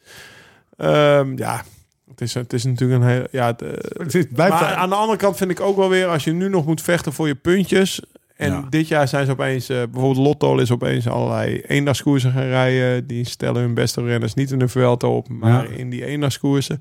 [0.76, 1.62] Ehm, ja,
[2.10, 3.26] het is, het is natuurlijk een heel...
[3.30, 3.68] Ja, het, eh,
[4.02, 6.32] het is- blijft maar aan de andere kant vind ik ook wel weer, als je
[6.32, 8.00] nu nog moet vechten voor je puntjes.
[8.35, 8.64] En Ja.
[8.70, 13.07] dit jaar zijn ze opeens, eh, bijvoorbeeld Lotto is opeens allerlei eendagskoersen gaan rijden.
[13.07, 15.77] Die stellen hun beste renners niet in de Vuelta op, maar Ja.
[15.77, 16.81] in die eendagskoersen.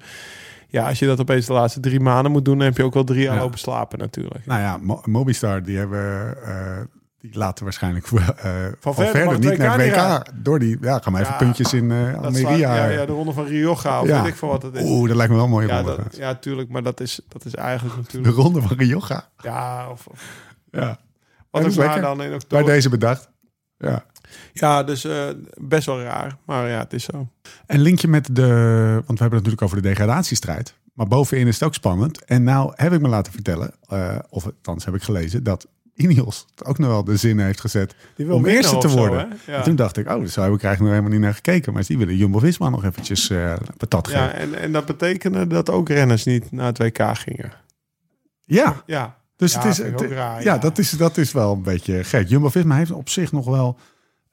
[0.67, 2.93] Ja, als je dat opeens de laatste drie maanden moet doen, dan heb je ook
[2.93, 3.41] wel drie jaar Ja.
[3.41, 4.45] lopen slapen natuurlijk.
[4.45, 6.35] Nou ja, Mo- Mobistar, die hebben...
[6.43, 6.81] eh,
[7.19, 8.21] die laten waarschijnlijk eh,
[8.79, 10.25] van, verder niet naar WK.
[10.43, 12.75] Door die, ja, gaan maar even Ja, puntjes in slaat- Almeria.
[12.75, 14.21] ja, ja, de ronde van Rioja, of Ja.
[14.21, 14.83] weet ik van wat het is.
[14.89, 17.45] Oeh, dat lijkt me wel een mooie ja, dat, ja, tuurlijk, maar dat is, dat
[17.45, 18.35] is eigenlijk De natuurlijk...
[18.35, 19.29] ronde van Rioja.
[19.37, 20.99] Ja, of, of Ja,
[21.61, 22.03] wat is maar lekker.
[22.03, 22.65] dan in bij oktober.
[22.65, 23.29] deze bedacht.
[23.77, 24.05] Ja.
[24.53, 25.27] Ja, dus eh,
[25.61, 26.37] best wel raar.
[26.45, 27.27] Maar ja, het is zo.
[27.65, 28.43] En linkje met de,
[28.93, 30.73] want we hebben het natuurlijk over de degradatiestrijd.
[30.93, 32.25] Maar bovenin is het ook spannend.
[32.25, 36.45] En nou heb ik me laten vertellen, eh, of althans heb ik gelezen, dat Ineos
[36.55, 39.19] het ook nog wel de zin heeft gezet Die om eerste te worden.
[39.19, 39.51] hè?
[39.51, 39.57] Ja.
[39.57, 41.73] En toen dacht ik, oh, zo heb ik eigenlijk nog helemaal niet naar gekeken.
[41.73, 44.21] Maar die willen Jumbo-Visma nog eventjes eh patat geven.
[44.21, 47.51] Ja, en, en dat betekende dat ook renners niet naar het WK gingen.
[48.43, 50.57] Ja, Ja, dus Ja, het is, het- raar, ja, ja.
[50.57, 52.27] Dat, is, dat is wel een beetje gek.
[52.27, 53.77] Jumbo-Visma heeft op zich nog wel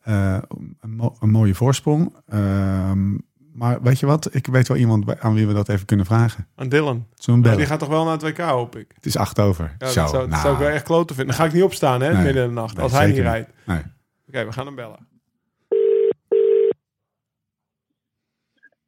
[0.00, 0.38] eh,
[0.80, 2.14] een, mo- een mooie voorsprong.
[2.26, 3.16] Ehm,
[3.52, 4.34] maar weet je wat?
[4.34, 6.46] Ik weet wel iemand bij- aan wie we dat even kunnen vragen.
[6.54, 7.06] aan Dylan.
[7.14, 8.90] Zo'n die gaat toch wel naar het WK, hoop ik.
[8.94, 9.74] Het is acht over.
[9.78, 11.26] Ja, Zo, dat zou, dat nou, zou ik wel echt klote vinden.
[11.26, 12.22] Dan ga ik niet opstaan, hè, Nee.
[12.24, 12.74] midden in de nacht.
[12.74, 13.50] Nee, als hij niet rijdt.
[13.66, 13.82] Oké,
[14.26, 14.44] nee.
[14.44, 15.08] we gaan hem bellen.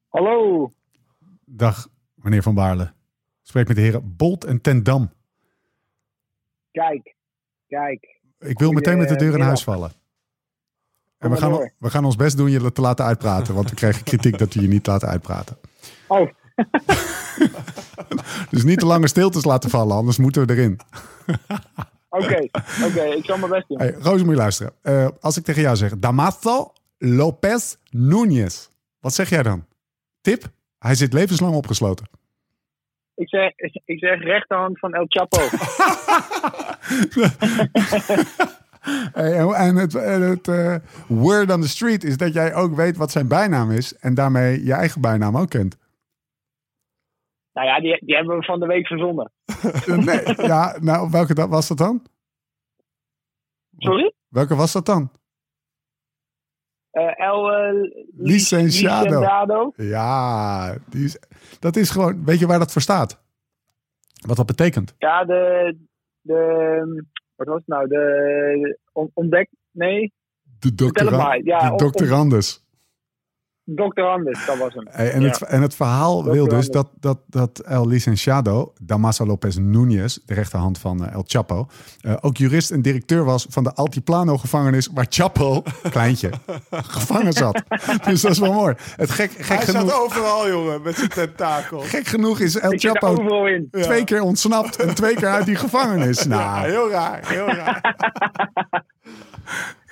[0.08, 0.70] Hallo.
[1.44, 2.92] Dag, meneer Van Baarle.
[3.42, 5.12] Spreek met de heren Bolt en Tendam.
[6.72, 7.14] Kijk,
[7.66, 8.20] kijk.
[8.38, 9.92] Ik wil meteen met de deur in huis vallen.
[11.18, 13.54] En we gaan, we gaan ons best doen je te laten uitpraten.
[13.54, 15.56] Want we kregen kritiek dat we je niet laten uitpraten.
[16.06, 16.30] Oh,
[18.50, 20.80] Dus niet te lange stiltes laten vallen, anders moeten we erin.
[22.08, 22.48] oké.
[22.84, 23.78] Oké, ik zal mijn best doen.
[23.78, 24.72] Hey, Roos, moet je luisteren.
[24.82, 28.70] Eh, als ik tegen jou zeg, Damaso Lopez Núñez.
[29.00, 29.64] Wat zeg jij dan?
[30.20, 30.50] Tip?
[30.78, 32.06] Hij zit levenslang opgesloten.
[33.14, 33.52] Ik zeg,
[33.84, 35.38] ik zeg rechterhand van El Chapo.
[39.12, 40.76] Hey, en en het, en het eh,
[41.08, 43.98] word on the street is dat jij ook weet wat zijn bijnaam is.
[43.98, 45.78] En daarmee je eigen bijnaam ook kent.
[47.52, 49.32] nou ja, die, die hebben we van de week verzonnen.
[50.06, 52.02] Nee, ja, nou, welke dat, was dat dan?
[53.78, 54.12] Sorry?
[54.28, 55.10] Welke was dat dan?
[56.90, 57.72] Eh, El eh,
[58.16, 59.04] Licenciado.
[59.04, 59.72] Licenciado.
[59.76, 61.18] Ja, die is,
[61.62, 62.24] dat is gewoon.
[62.24, 63.20] Weet je waar dat voor staat?
[64.26, 64.94] Wat dat betekent?
[64.98, 65.76] Ja, de,
[66.20, 67.04] de...
[67.36, 67.88] Wat was het nou?
[67.88, 69.48] De on- ontdek...
[69.70, 70.00] Nee,
[70.42, 71.42] De Vertel het doctora- maar.
[71.44, 72.61] Ja, de doctorandus.
[73.64, 74.00] Dr.
[74.02, 74.86] Anders, dat was hem.
[74.90, 75.28] Hey, en, Ja.
[75.28, 80.34] het, en het verhaal wil dus dat, dat, dat El Licenciado, Damaso Lopez Núñez, de
[80.34, 81.66] rechterhand van eh, El Chapo,
[82.00, 86.30] eh, ook jurist en directeur was van de Altiplano-gevangenis waar Chapo, kleintje,
[86.70, 87.62] gevangen zat.
[88.04, 88.74] Dus dat is wel mooi.
[88.96, 91.80] Het gek, gek, Hij genoeg, staat overal, jongen, met zijn tentakel.
[91.80, 93.14] gek genoeg is El Ik Chapo
[93.70, 96.22] twee keer ontsnapt en twee keer uit die gevangenis.
[96.28, 97.96] Ja, Nou, heel raar, heel raar.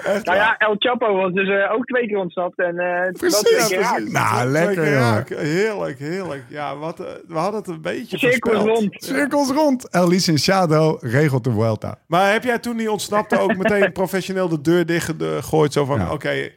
[0.05, 2.59] Echt Nou ja, El Chapo was dus eh, ook twee keer ontsnapt.
[2.59, 4.13] En eh Precies, twee ja, keer precies.
[4.13, 4.25] raak.
[4.25, 5.39] Nou, Twee lekker, keer.
[5.39, 6.43] Heerlijk, heerlijk.
[6.49, 8.95] Ja, wat, eh, we hadden het een beetje Cirkels rond.
[8.99, 9.89] Cirkels rond.
[9.89, 11.99] El Licenciado regelt de Vuelta.
[12.07, 15.73] Maar heb jij toen die ontsnapte ook meteen professioneel de deur dicht gegooid?
[15.73, 16.13] Zo van, Ja.
[16.13, 16.51] oké,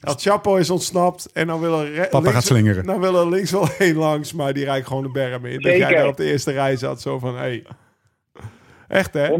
[0.00, 2.86] El Chapo is ontsnapt en dan willen Papa links, gaat slingeren.
[2.86, 5.60] Dan willen links wel één langs, maar die rijdt gewoon de berm in.
[5.60, 7.40] Dat jij daar op de eerste rij zat, zo van, hé.
[7.40, 7.64] Hey.
[8.88, 9.28] Echt, hè?
[9.28, 9.32] 100%.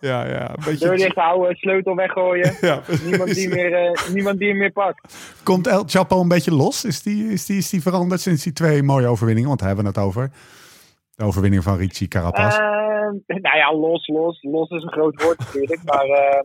[0.00, 0.48] Ja, ja.
[0.48, 0.96] Een Deur beetje...
[0.96, 2.56] dicht houden, sleutel weggooien.
[2.68, 2.80] Ja.
[3.04, 5.14] Niemand die, meer, eh, niemand die hem meer pakt.
[5.44, 6.84] Komt El Chapo een beetje los?
[6.84, 9.48] Is die, is die, is die veranderd sinds die twee mooie overwinningen?
[9.48, 10.30] Want daar hebben we het over.
[11.14, 12.56] De overwinning van Ricci Carapaz.
[12.58, 12.60] Eh,
[13.26, 14.42] nou ja, los, los.
[14.42, 15.80] Los is een groot woord natuurlijk.
[15.84, 16.44] Maar ehm,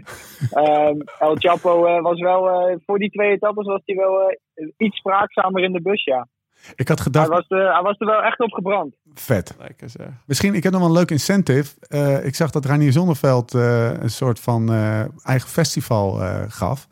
[0.51, 4.67] ehm, El Chapo eh, was wel, eh, voor die twee etappes was hij wel eh,
[4.77, 6.27] iets spraakzamer in de bus, ja.
[6.75, 8.95] Ik had Hij gedacht, was, er- hij was er wel echt op gebrand.
[9.21, 9.55] Vet.
[9.59, 10.07] Lekker zeg.
[10.27, 11.75] Misschien, ik heb nog wel een leuk incentive.
[11.89, 16.89] Eh, ik zag dat Reinier Zonneveld eh, een soort van eh, eigen festival eh, gaf.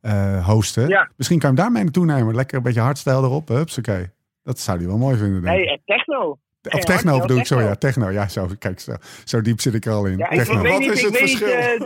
[0.00, 0.88] eh hosten.
[0.88, 1.10] Ja.
[1.16, 2.34] Misschien kan je hem daarmee naartoe nemen.
[2.34, 3.48] Lekker een beetje hardstyle erop.
[3.48, 4.10] Hupsakee.
[4.42, 5.64] Dat zou hij wel mooi vinden, denk ik.
[5.66, 6.38] Nee, techno.
[6.70, 7.64] Of techno bedoel ik, sorry.
[7.64, 8.10] Ja, techno.
[8.10, 8.92] Ja, zo, kijk, zo,
[9.24, 10.16] zo diep zit ik er al in.
[10.18, 10.62] Ja, techno.
[10.62, 11.48] Wat niet, is het verschil?
[11.48, 11.80] eh,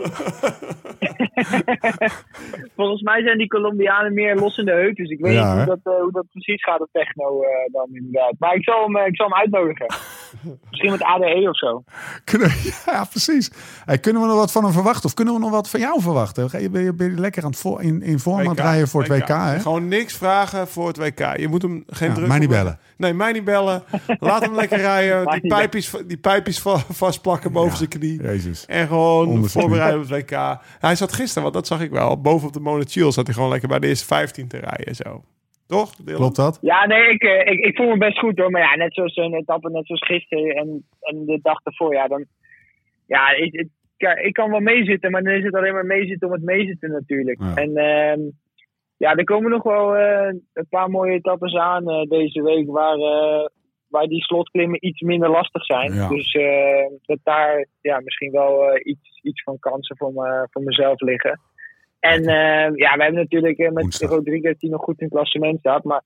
[2.75, 4.95] volgens mij zijn die Colombianen meer los in de heup.
[4.95, 5.65] Dus ik weet Ja, niet hè?
[5.65, 8.33] hoe dat, eh, hoe dat precies gaat op techno eh, dan inderdaad.
[8.39, 9.85] Maar ik zal hem, ik zal hem uitnodigen.
[10.69, 11.83] Misschien met ADE of zo.
[12.23, 12.51] Kunnen,
[12.85, 13.51] ja, precies.
[13.85, 15.05] Hey, kunnen we nog wat van hem verwachten?
[15.05, 16.49] Of kunnen we nog wat van jou verwachten?
[16.49, 18.59] Ga je- Ben je, ben je lekker aan het voor, in, in vorm aan het
[18.59, 19.59] rijden voor het WK, hè?
[19.59, 21.37] Gewoon niks vragen voor het WK.
[21.37, 22.79] Je moet hem geen Ja, druk mij niet op- bellen.
[22.97, 23.83] Nee, mij niet bellen.
[24.19, 25.25] Laat hem lekker rijden.
[25.41, 27.77] Die pijpjes, die pijpjes va- vastplakken boven Ja.
[27.77, 28.21] zijn knie.
[28.21, 28.65] Jezus.
[28.65, 30.57] En gewoon Onder voorbereiden op het WK.
[30.79, 32.21] Hij zat gisteren, want dat zag ik wel.
[32.21, 34.95] Bovenop de Monochiel zat hij gewoon lekker bij de eerste 15 te rijden.
[34.95, 35.23] Zo.
[35.69, 35.95] Toch?
[35.95, 36.19] Dylan?
[36.19, 36.57] Klopt dat?
[36.61, 38.51] Ja, nee, ik, eh, ik, ik voel me best goed hoor.
[38.51, 41.93] Maar ja, net zoals een etappe, net zoals gisteren en, en de dag ervoor.
[41.93, 42.25] Ja, dan,
[43.05, 43.67] ja ik,
[44.23, 47.39] ik, kan wel meezitten, maar dan is het alleen maar meezitten om het meezitten natuurlijk.
[47.41, 47.55] Ja.
[47.55, 48.19] En ehm,
[48.97, 52.97] ja, er komen nog wel eh, een paar mooie etappes aan eh, deze week waar,
[52.97, 53.45] eh,
[53.87, 55.93] waar die slotklimmen iets minder lastig zijn.
[55.93, 56.07] Ja.
[56.07, 60.63] Dus eh, dat daar ja, misschien wel eh, iets, iets van kansen voor, me, voor
[60.63, 61.39] mezelf liggen.
[61.99, 64.09] En eh, ja, we hebben natuurlijk eh, met Woensdag.
[64.09, 65.83] Rodriguez die nog goed in het klassement staat.
[65.83, 66.01] Maar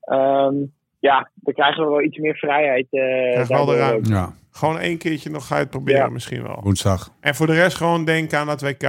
[0.00, 0.54] ehm,
[0.98, 2.86] ja, dan krijgen we wel iets meer vrijheid.
[2.90, 3.00] eh
[3.32, 4.08] Krijg wel de ruimte.
[4.10, 4.16] ook.
[4.16, 6.08] Ja, Gewoon één keertje nog ga je het proberen Ja.
[6.08, 6.60] misschien wel.
[6.62, 7.12] woensdag.
[7.20, 8.88] En voor de rest gewoon denken aan dat WK.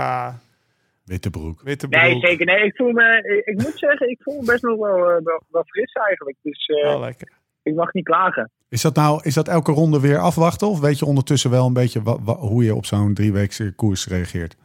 [1.06, 1.62] Witte broek.
[1.62, 2.02] Witte broek.
[2.02, 2.46] Nee, zeker.
[2.46, 5.42] Nee, ik, voel me, ik, moet zeggen, ik voel me best nog wel, eh, wel,
[5.50, 6.38] wel fris eigenlijk.
[6.42, 7.32] Dus eh, Wel lekker.
[7.63, 8.52] ik mag niet klagen.
[8.70, 10.68] Is dat nou is dat elke ronde weer afwachten?
[10.68, 12.00] Of weet je ondertussen wel een beetje
[12.39, 14.56] hoe je op zo'n drieweekse koers reageert?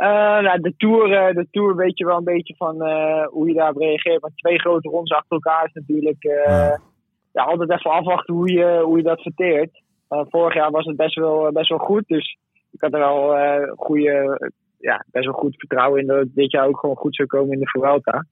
[0.00, 3.48] Eh, nou, de, tour, eh, de Tour weet je wel een beetje van eh, hoe
[3.48, 4.20] je daarop reageert.
[4.22, 6.22] Maar twee grote rondes achter elkaar is natuurlijk
[7.32, 7.42] Ja.
[7.42, 9.82] altijd even afwachten hoe je, hoe je dat verteert.
[10.08, 12.04] Vorig jaar was het best wel, best wel goed.
[12.06, 12.38] Dus
[12.70, 13.36] ik had er al
[13.76, 14.38] goede,
[14.78, 17.52] ja, best wel goed vertrouwen in dat het dit jaar ook gewoon goed zou komen
[17.52, 18.24] in de Vuelta.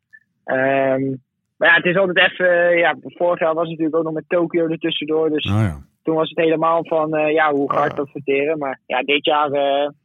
[0.45, 1.09] Ehm,
[1.57, 2.77] maar ja, het is altijd even.
[2.79, 5.31] ja, vorig jaar was het natuurlijk ook nog met Tokio ertussendoor.
[5.31, 5.79] Dus Nou ja.
[6.03, 7.97] toen was het helemaal van ja, hoe ga ik Ja.
[7.97, 8.59] dat verteren.
[8.59, 9.51] Maar ja, dit jaar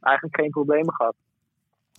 [0.00, 1.14] eigenlijk geen problemen gehad.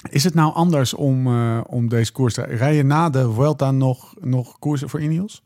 [0.10, 3.72] Is het nou anders om, eh, om deze koers te Rij je na de Vuelta
[3.72, 5.44] nog, nog koersen voor Ineos?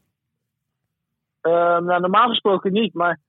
[1.42, 3.20] Ehm, nou, normaal gesproken niet, maar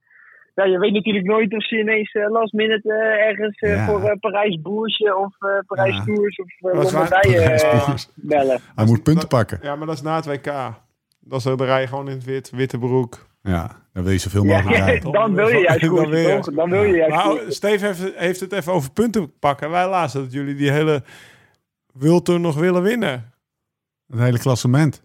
[0.55, 3.85] ja, je weet natuurlijk nooit of ze ineens eh, last minute eh, ergens Ja.
[3.85, 6.03] voor Parijs Boersje of eh, Parijs Ja.
[6.03, 6.83] Tours of uh.
[6.83, 8.59] Lombardije eh, bellen.
[8.75, 9.59] Hij moet punten pakken.
[9.61, 10.45] Ja, maar dat is na het WK.
[11.19, 12.49] Dat is de rij gewoon in het wit.
[12.49, 13.29] Witte broek.
[13.41, 15.11] Ja, dan wil je zoveel Ja, mogelijk rijden.
[15.21, 16.55] dan wil je juist Dan goed, wil je juist toch?
[16.55, 19.69] Dan wil je juist oh, Steve heeft, heeft het even over punten pakken.
[19.69, 21.03] Wij lazen dat jullie die hele
[21.93, 23.33] Wiltour nog willen winnen.
[24.07, 25.03] Het hele klassement.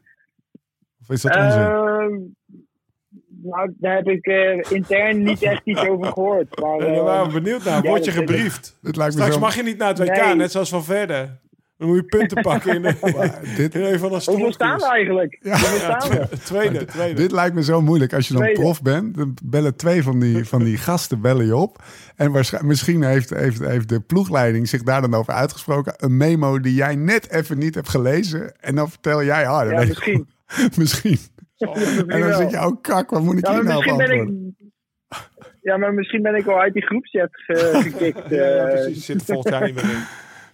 [1.00, 1.60] Of is dat onzin?
[1.60, 2.14] Ehm,
[3.42, 6.60] nou, daar heb ik eh, intern niet echt iets over gehoord.
[6.60, 7.82] Maar, daar eh, waren we benieuwd naar.
[7.82, 8.78] ja, Word je gebriefd?
[8.82, 9.40] Dit lijkt me Straks zo...
[9.40, 10.34] mag je niet naar het WK, Nee.
[10.34, 11.40] net zoals van verder.
[11.78, 14.78] Dan moet je punten pakken in, de, Maar dit, in een van de hoeveel staan
[14.78, 15.38] we eigenlijk?
[15.40, 15.56] Ja.
[16.44, 17.14] Tweede, tweede.
[17.14, 18.12] dit lijkt me zo moeilijk.
[18.12, 18.60] Als je dan Tweede.
[18.60, 21.82] prof bent, dan bellen twee van die, van die gasten bellen je op.
[22.16, 25.94] En waarschijnlijk, misschien heeft, heeft, heeft de ploegleiding zich daar dan over uitgesproken.
[25.96, 28.60] Een memo die jij net even niet hebt gelezen.
[28.60, 30.28] En dan vertel jij, ah, Ja, misschien.
[30.78, 31.18] misschien.
[32.06, 34.54] En dan zeg je, oh kak, wat moet ik Ja, hier nou antwoorden?
[34.58, 34.68] ik...
[35.60, 38.28] Ja, maar misschien ben ik al uit die groepchat ge- gekikt.
[38.28, 38.82] Ja, ja, eh.
[38.82, 39.04] precies.
[39.04, 40.02] Zit jaar niet meer in.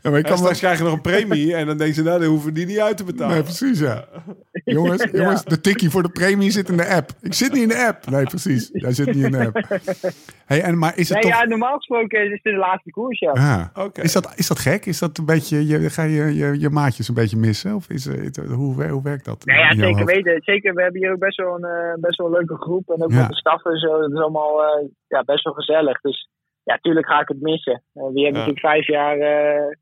[0.02, 0.38] Ja, maar ik kan wel...
[0.42, 2.66] straks krijg je nog een premie en dan denken ze, nou, dan hoeven we die
[2.66, 3.34] niet uit te betalen.
[3.34, 4.04] Nee, precies, ja.
[4.64, 5.10] Jongens, Ja.
[5.22, 7.10] jongens, de tikkie voor de premie zit in de app.
[7.20, 8.06] Ik zit niet in de app.
[8.10, 8.68] Nee, precies.
[8.72, 9.60] Jij zit niet in de app.
[10.46, 11.40] Hey, en, maar is het Nee, toch...
[11.40, 13.30] ja, normaal gesproken is het de laatste koers, ja.
[13.30, 14.00] Ah, Oké.
[14.02, 14.86] is, dat, is dat gek?
[14.86, 17.74] Is dat een beetje, je, ga je, je je maatjes een beetje missen?
[17.74, 19.44] Of is, het- hoe, hoe werkt dat?
[19.44, 20.04] Nee, ja, zeker hoofd?
[20.04, 20.42] weten.
[20.42, 22.90] Zeker, we hebben hier ook best wel een, eh, best wel een leuke groep.
[22.90, 23.20] En ook Ja.
[23.20, 24.00] met de staf en zo.
[24.00, 26.00] Dat is allemaal eh, ja, best wel gezellig.
[26.00, 26.28] Dus
[26.62, 27.72] ja, tuurlijk ga ik het missen.
[27.72, 28.30] Eh, we hebben Ja.
[28.30, 29.76] natuurlijk vijf jaar eh,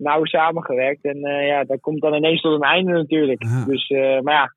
[0.00, 1.04] nauw samengewerkt.
[1.04, 3.42] En eh, ja, dat komt dan ineens tot een einde natuurlijk.
[3.42, 3.64] Ja.
[3.64, 4.54] Dus, eh, maar ja,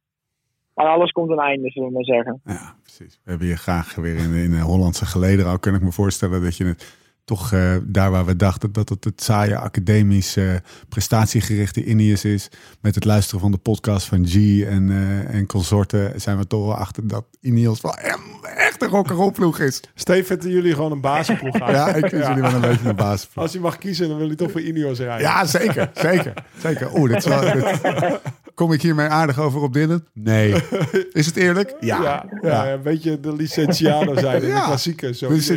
[0.74, 2.42] aan alles komt een einde, zullen we maar zeggen.
[2.44, 3.20] Ja, precies.
[3.24, 5.46] We hebben je graag weer in, in de Hollandse geleden.
[5.46, 8.90] Al kan ik me voorstellen dat je het toch eh, daar waar we dachten dat
[8.90, 10.46] het het saaie academisch eh,
[10.90, 12.50] prestatiegerichte Ineos is.
[12.82, 16.66] Met het luisteren van de podcast van G en, eh, en consorten zijn we toch
[16.66, 19.82] wel achter dat Ineos wel echt, een rock'n'roll is.
[19.96, 21.72] Steven vindt jullie gewoon een bazenploeg aan.
[21.72, 23.30] Ja, ik vind jullie wel een beetje een basis.
[23.34, 25.28] Als je mag kiezen, dan wil je toch voor Ineos rijden.
[25.28, 25.90] Ja, zeker.
[25.94, 26.34] Zeker.
[26.58, 26.96] zeker.
[26.98, 28.22] Oeh, dit is wel, dit-
[28.54, 30.04] kom ik hiermee aardig over op Dylan?
[30.14, 30.54] Nee.
[31.12, 31.76] Is het eerlijk?
[31.80, 32.02] Ja.
[32.04, 34.66] Ja, ja, een beetje de licentiado zijn in de Ja.
[34.66, 35.18] klassiekers.
[35.20, 35.52] Zo Dus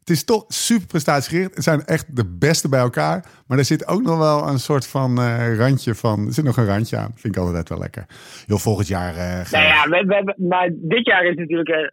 [0.00, 1.54] het- is toch super prestatiegericht.
[1.54, 3.24] Het zijn echt de beste bij elkaar.
[3.46, 6.26] Maar er zit ook nog wel een soort van eh, randje van...
[6.26, 7.12] Er zit nog een randje aan.
[7.14, 8.04] Vind ik altijd wel lekker.
[8.46, 9.12] Joh, volgend jaar...
[9.12, 11.84] gaan Nou ja, we, we, hebben- maar dit jaar is natuurlijk, eh,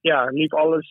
[0.00, 0.90] ja, liep alles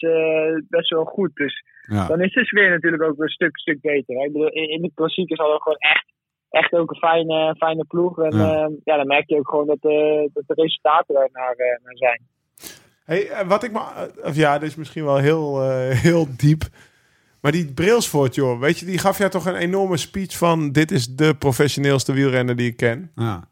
[0.69, 1.35] best wel goed.
[1.35, 2.07] Dus ja.
[2.07, 4.15] dan is de sfeer natuurlijk ook een stuk, stuk beter.
[4.15, 4.25] Hè?
[4.25, 6.05] Ik bedoel, in, in de klassiekers hadden we gewoon echt,
[6.49, 8.19] echt ook een fijne, fijne ploeg.
[8.23, 8.69] En Ja.
[8.83, 8.97] ja.
[8.97, 12.21] dan merk je ook gewoon dat, de dat de resultaten daar naar, naar zijn.
[13.05, 16.69] Hey, eh, wat ik maar, of ja, dit is misschien wel heel, eh, heel diep.
[17.41, 20.91] Maar die Brailsford, joh, weet je, die gaf jou toch een enorme speech van: dit
[20.91, 23.11] is de professioneelste wielrenner die ik ken.
[23.15, 23.47] Ja.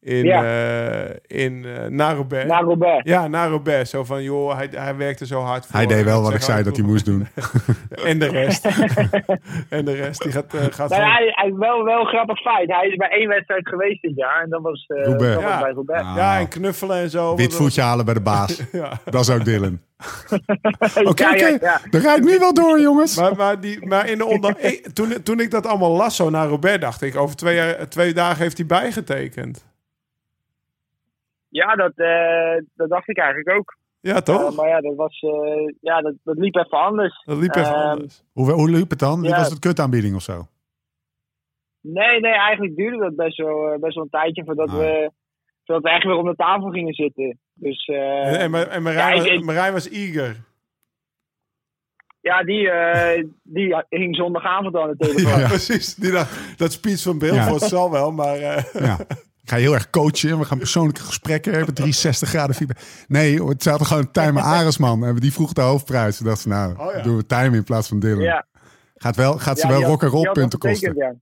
[0.00, 0.44] In, Ja.
[0.44, 3.00] eh, in eh naar Robert.
[3.02, 3.90] Ja, naar Roubaix.
[3.90, 5.74] Zo van, joh, hij, hij werkte zo hard voor.
[5.76, 7.26] Hij deed wel wat ik zei dat hij moest doen.
[8.04, 8.64] En de rest.
[9.68, 12.40] en de rest, die gaat, eh, gaat Nou, ja, hij, hij, wel, wel een grappig
[12.40, 12.68] feit.
[12.72, 14.42] Hij is bij één wedstrijd geweest dit jaar.
[14.42, 15.60] En dat was, eh dat was Ja.
[15.60, 16.00] bij Robert.
[16.02, 16.12] Ah.
[16.16, 17.36] Ja, en knuffelen en zo.
[17.36, 18.62] Wit voetje halen bij de baas.
[18.72, 19.00] Ja.
[19.04, 19.80] Dat is ook Dylan.
[21.04, 21.46] Oké, Ja, oké.
[21.46, 21.80] ja, ja.
[21.90, 23.16] Dan ga ik nu wel door, jongens.
[23.16, 24.56] Maar, maar, die, maar in de onder,
[24.92, 28.12] toen, toen ik dat allemaal las zo naar Robert, dacht ik, over twee, jaar- twee
[28.12, 29.66] dagen heeft hij bijgetekend.
[31.58, 33.76] Ja, dat, eh, dat dacht ik eigenlijk ook.
[34.00, 34.50] Ja, toch?
[34.50, 37.22] Eh, maar ja, dat, was, eh, ja dat, dat liep even anders.
[37.24, 38.22] dat liep even ehm, anders.
[38.32, 39.22] Hoe, hoe liep het dan?
[39.22, 39.36] Ja.
[39.36, 40.46] was het kutaanbieding of zo?
[41.80, 44.76] Nee, nee, eigenlijk duurde dat best wel, best wel een tijdje voordat, Ah.
[44.76, 45.10] we,
[45.64, 47.38] voordat we echt weer om de tafel gingen zitten.
[47.54, 50.36] Dus eh, En, en, Marijn, ja, was, Marijn was eager.
[52.20, 53.24] ja, die, eh,
[53.56, 55.40] die hing zondagavond aan de telefoon.
[55.40, 55.94] Ja, precies.
[55.94, 58.36] Die dacht, dat speech van Bilford zal wel, maar...
[58.36, 58.96] eh, Ja.
[59.48, 60.38] Ik ga heel erg coachen.
[60.38, 61.74] We gaan persoonlijke gesprekken hebben.
[61.74, 62.78] 360 graden feedback.
[63.06, 65.04] Nee, het zaten gewoon Tijmen Aresman.
[65.04, 66.16] En die vroeg de hoofdprijs.
[66.16, 67.02] Toen dacht ze, nou, Oh ja.
[67.02, 68.22] doen we Tijmen in plaats van Dylan.
[68.22, 68.46] Ja.
[68.94, 70.70] Gaat, wel, gaat ze Ja, wel die had- rock and roll die had punten dat
[70.70, 70.94] kosten.
[70.96, 71.14] ja.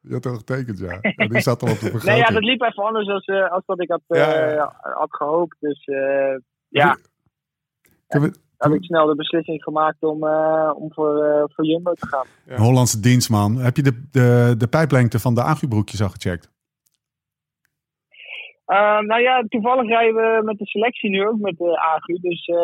[0.00, 0.98] Je had toch getekend, ja.
[1.16, 1.26] ja.
[1.26, 3.80] Die zat al op de Nee, ja, dat liep even anders als, eh, als dat
[3.82, 5.56] ik had, eh, had gehoopt.
[5.60, 6.98] Dus eh, ja,
[8.08, 10.24] we- heb ik snel de beslissing gemaakt om,
[10.74, 12.26] om voor, voor Jumbo te gaan.
[12.58, 13.56] Hollandse dienstman.
[13.58, 16.50] Heb je de, de, de pijplengte van de agribroekjes al gecheckt?
[18.72, 22.18] Eh, nou ja, toevallig rijden we met de selectie nu ook met de AGU.
[22.20, 22.56] Dus eh,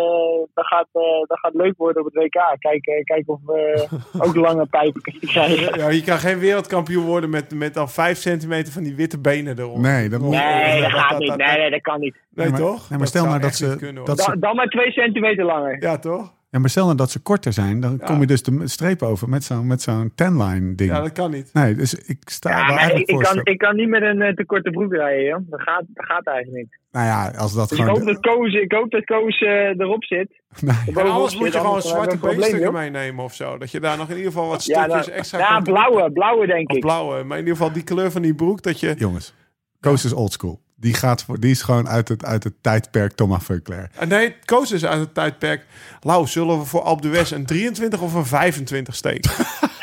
[0.55, 2.57] dat, gaat, eh, dat gaat leuk worden op het WK.
[2.59, 3.87] Kijken, kijken of we
[4.27, 5.79] ook lange pijpen kunnen krijgen.
[5.79, 9.59] ja, je kan geen wereldkampioen worden met, met al vijf centimeter van die witte benen
[9.59, 9.79] erop.
[9.79, 11.37] Nee, dat moet- Nee, dat gaat dat- niet.
[11.37, 12.15] Nee, nee, dat kan niet.
[12.15, 12.89] Nee, Nee, maar- toch?
[12.91, 15.83] nee, maar stel nou dat echt ze- kunnen, dat Dan, dan maar twee centimeter langer.
[15.83, 16.37] Ja, toch?
[16.51, 17.81] Ja, maar stel nou dat ze korter zijn.
[17.81, 20.91] Dan kom je dus de streep over met zo'n met zo'n tenline ding.
[20.91, 21.51] Ja, dat kan niet.
[21.53, 23.25] Nee, dus ik sta Ja, maar ik, eigenlijk ik, voor.
[23.25, 25.41] kan, ik kan niet met een eh, te korte broek rijden, joh.
[25.51, 26.79] Dat gaat, dat gaat eigenlijk niet.
[26.91, 27.99] Nou ja, als dat Dus ik gewoon...
[28.01, 30.29] hoop dat Koos, ik hoop dat Koos eh, erop zit.
[30.61, 30.75] Nee.
[30.75, 30.95] Zit,
[31.39, 32.81] moet je gewoon we zwarte een probleem, beenstukken joh.
[32.81, 33.59] meenemen of zo.
[33.59, 36.47] Dat je daar nog in ieder geval wat Ja, stukjes nou, extra ja blauwe, blauwe
[36.47, 36.83] denk Of ik.
[36.83, 37.25] blauwe.
[37.25, 38.95] Maar in ieder geval die kleur van die broek, dat je...
[38.99, 39.35] Jongens,
[39.81, 40.61] Koos is oldschool.
[40.81, 43.51] Die, gaat voor, die is gewoon uit het, uit het tijdperk Thomas.
[43.51, 45.67] Ah, Nee, koos is uit het tijdperk.
[46.01, 49.31] Lau, zullen we voor Alpe d'Huez een 23 of een 25 steken?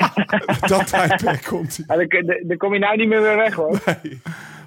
[0.67, 1.85] dat tijdperk komt hij.
[1.97, 3.79] Ja, daar, daar- daar kom je nou niet meer weer weg, hoor.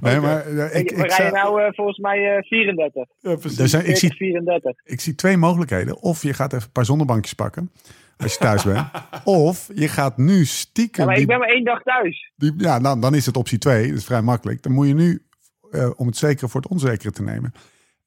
[0.01, 3.05] Nee, maar eh, ik, Ik, we ik, rijden nou eh, volgens mij eh, 34.
[3.21, 3.59] Ja, precies.
[3.59, 4.73] er zijn, ik, 40, zie, 34.
[4.85, 6.03] ik zie twee mogelijkheden.
[6.03, 7.71] Of je gaat even een paar zonnebankjes pakken.
[8.17, 8.87] Als je thuis bent.
[9.25, 11.01] Of je gaat nu stiekem...
[11.01, 12.33] Ja, maar die- ik ben maar één dag thuis.
[12.37, 13.88] die- ja, dan, dan is het optie 2.
[13.88, 14.62] Dat is vrij makkelijk.
[14.62, 15.23] Dan moet je nu,
[15.71, 17.53] eh, om het zekere voor het onzekere te nemen,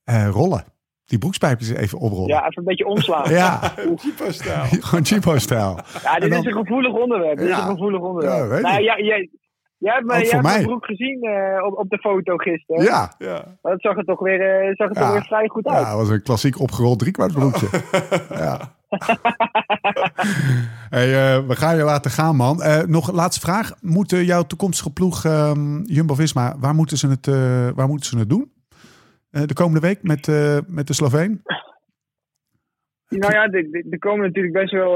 [0.03, 0.63] eh, rollen.
[1.05, 2.27] Die broekspijpjes even oprollen.
[2.27, 3.29] Ja, even een beetje omslaan.
[3.29, 4.63] Ja, Jeepo-stijl.
[4.87, 5.79] gewoon cheapo-stijl.
[6.03, 7.37] Ja, dit dan- is een gevoelig onderwerp.
[7.37, 7.63] Dit is Ja.
[7.63, 8.33] een gevoelig onderwerp.
[8.37, 8.83] Ja, weet nou, ik.
[8.83, 9.29] jij, jij,
[9.77, 10.41] jij hebt, jij hebt mij.
[10.41, 12.83] mijn broek gezien eh, op, op de foto gisteren.
[12.83, 13.43] Ja, Ja.
[13.61, 15.01] Maar dat zag er toch weer, eh, zag er Ja.
[15.01, 15.79] toch weer vrij goed uit.
[15.83, 17.67] ja, dat was een klassiek opgerold driekwartsbroekje.
[18.29, 18.59] ja.
[20.95, 22.61] hey, eh, we gaan je laten gaan, man.
[22.61, 23.71] Eh, nog een laatste vraag.
[23.81, 28.17] Moet eh, jouw toekomstige ploeg ehm, Jumbo-Visma, waar moeten ze het, eh, waar moeten ze
[28.17, 28.51] het doen?
[29.29, 30.27] De komende week met,
[30.67, 31.41] met de Sloveen?
[33.07, 34.95] Nou ja, er- komen natuurlijk best wel.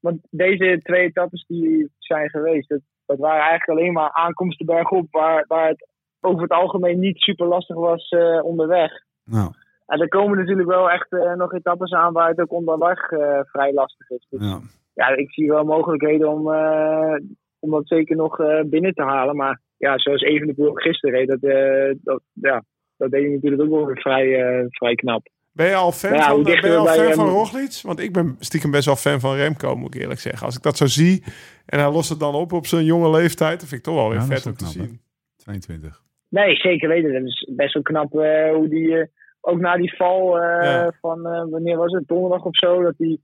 [0.00, 5.06] want deze twee etappes die zijn geweest, dat, dat waren eigenlijk alleen maar aankomsten bergop,
[5.10, 5.88] waar, waar het
[6.20, 8.08] over het algemeen niet super lastig was
[8.42, 8.90] onderweg.
[9.24, 9.52] Nou,
[9.86, 13.40] En er komen natuurlijk wel echt eh, nog etappes aan waar het ook onderweg eh,
[13.42, 14.26] vrij lastig is.
[14.30, 14.60] Dus ja.
[14.94, 17.14] ja, ik zie wel mogelijkheden om, eh,
[17.58, 19.36] om dat zeker nog eh, binnen te halen.
[19.36, 22.64] Maar ja, zoals even de ploeg gisteren reed, dat, eh, dat, ja,
[22.96, 25.28] dat deed hij natuurlijk ook wel weer vrij, eh, vrij knap.
[25.52, 27.80] Ben je al fan, Ja, van, ben je al fan van Roglic?
[27.82, 30.46] Want ik ben stiekem best wel fan van Remco, moet ik eerlijk zeggen.
[30.46, 31.24] Als ik dat zo zie
[31.66, 34.08] en hij lost het dan op op zijn jonge leeftijd, dan vind ik toch wel
[34.08, 35.00] weer Ja, dat vet om te zien.
[35.36, 36.02] 22.
[36.28, 37.12] Nee, zeker weten.
[37.12, 39.06] Dat is best wel knap eh, hoe die, eh,
[39.44, 40.92] ook na die val eh, Ja.
[41.00, 43.18] van, eh, wanneer was het, donderdag of zo, dat hij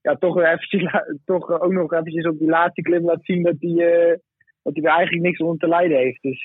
[0.00, 0.92] ja, toch, weer eventjes,
[1.24, 4.16] toch ook nog eventjes op die laatste klim laat zien dat hij, eh,
[4.62, 6.22] dat hij er eigenlijk niks onder te lijden heeft.
[6.22, 6.44] Dus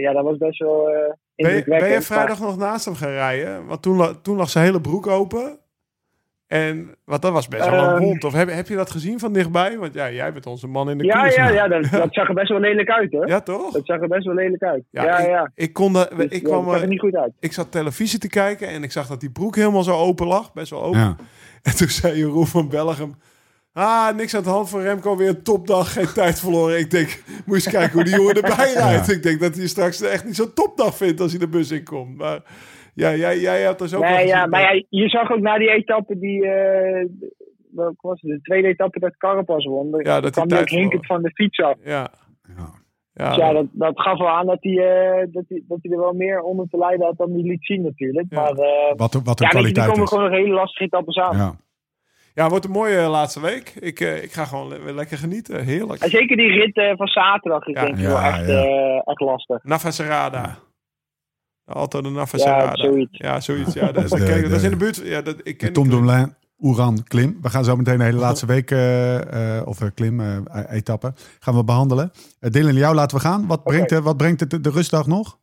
[0.00, 0.84] ja, dat was best wel
[1.34, 3.66] Ben je, ben je vrijdag nog naast hem gaan rijden?
[3.66, 5.58] Want toen, toen lag zijn hele broek open.
[6.50, 8.02] En wat dat was best wel een Ehm.
[8.02, 8.24] wond.
[8.24, 9.78] Of heb, heb je dat gezien van dichtbij?
[9.78, 11.34] Want ja, jij bent onze man in de Ja, koers.
[11.34, 13.28] ja, ja dat, dat zag er best wel lelijk uit hoor.
[13.28, 13.72] Ja, toch?
[13.72, 14.82] Dat zag er best wel lelijk uit.
[14.90, 15.50] Ja, Ja, ik, ja.
[15.54, 17.32] ik, kon Dus, ik, ja, kwam, dat zag er niet goed uit.
[17.40, 20.52] ik zat televisie te kijken en ik zag dat die broek helemaal zo open lag.
[20.52, 21.00] Best wel open.
[21.00, 21.16] Ja.
[21.62, 23.14] En toen zei Jeroen van Bellegem...
[23.72, 25.16] Ah, niks aan de hand voor Remco.
[25.16, 26.78] Weer een topdag, geen tijd verloren.
[26.78, 29.10] Ik denk, moet je eens kijken hoe die jongen erbij rijdt.
[29.10, 32.16] Ik denk dat hij straks echt niet zo'n topdag vindt als hij de bus inkomt.
[32.16, 32.40] Maar
[32.94, 35.58] ja, jij, jij had dus ook wel Nee, ja, maar ja, je zag ook na
[35.58, 36.46] die etappe die...
[36.46, 37.06] eh
[37.74, 38.30] welke was het?
[38.30, 39.88] De tweede etappe dat Carapaz won.
[39.90, 41.74] Ja, Ja, dat kwam hij ook hinkend van de fiets af.
[41.84, 42.08] Ja,
[42.56, 42.70] Ja.
[43.12, 45.92] ja, Dus ja, dat, dat gaf wel aan dat hij, eh, dat, hij, dat hij
[45.92, 48.26] er wel meer onder te lijden had dan hij liet zien natuurlijk.
[48.30, 48.40] Ja.
[48.40, 51.36] Maar eh, Wat, wat een ja, die komen gewoon nog hele lastige etappes aan.
[51.36, 51.52] Ja.
[52.34, 53.68] Ja, wordt een mooie laatste week.
[53.80, 55.64] Ik, eh, ik ga gewoon le- weer lekker genieten.
[55.64, 56.02] Heerlijk.
[56.02, 58.62] En zeker die rit eh, van zaterdag is denk ik Ja, wel echt, ja.
[58.64, 59.64] eh, echt lastig.
[59.64, 60.56] Navacerada.
[61.72, 63.18] De Alto de Ja, zoiets.
[63.18, 63.74] Ja, zoiets.
[63.74, 64.96] Ja, dat, is, De- dat, in de buurt.
[64.96, 67.38] Ja, dat, ik ken Tom Dumoulin, Oeran, Klim.
[67.42, 71.54] We gaan zo meteen de hele laatste week, eh, eh, of eh, Klim, etappe, gaan
[71.54, 72.10] we behandelen.
[72.40, 73.46] Uh, Dylan, jou laten we gaan.
[73.46, 75.38] Wat brengt, wat brengt het de, de rustdag nog?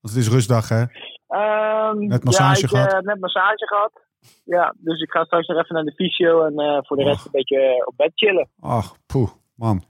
[0.00, 0.84] Want het is rustdag, hè?
[1.28, 2.92] Ehm, Net massage ja, ik, gehad?
[2.92, 3.92] eh, net massage gehad.
[4.44, 7.18] Ja, dus ik ga straks nog even naar de fysio en eh, voor de rest
[7.18, 7.24] Och.
[7.24, 8.48] een beetje op bed chillen.
[8.60, 9.82] Ach, poeh, man.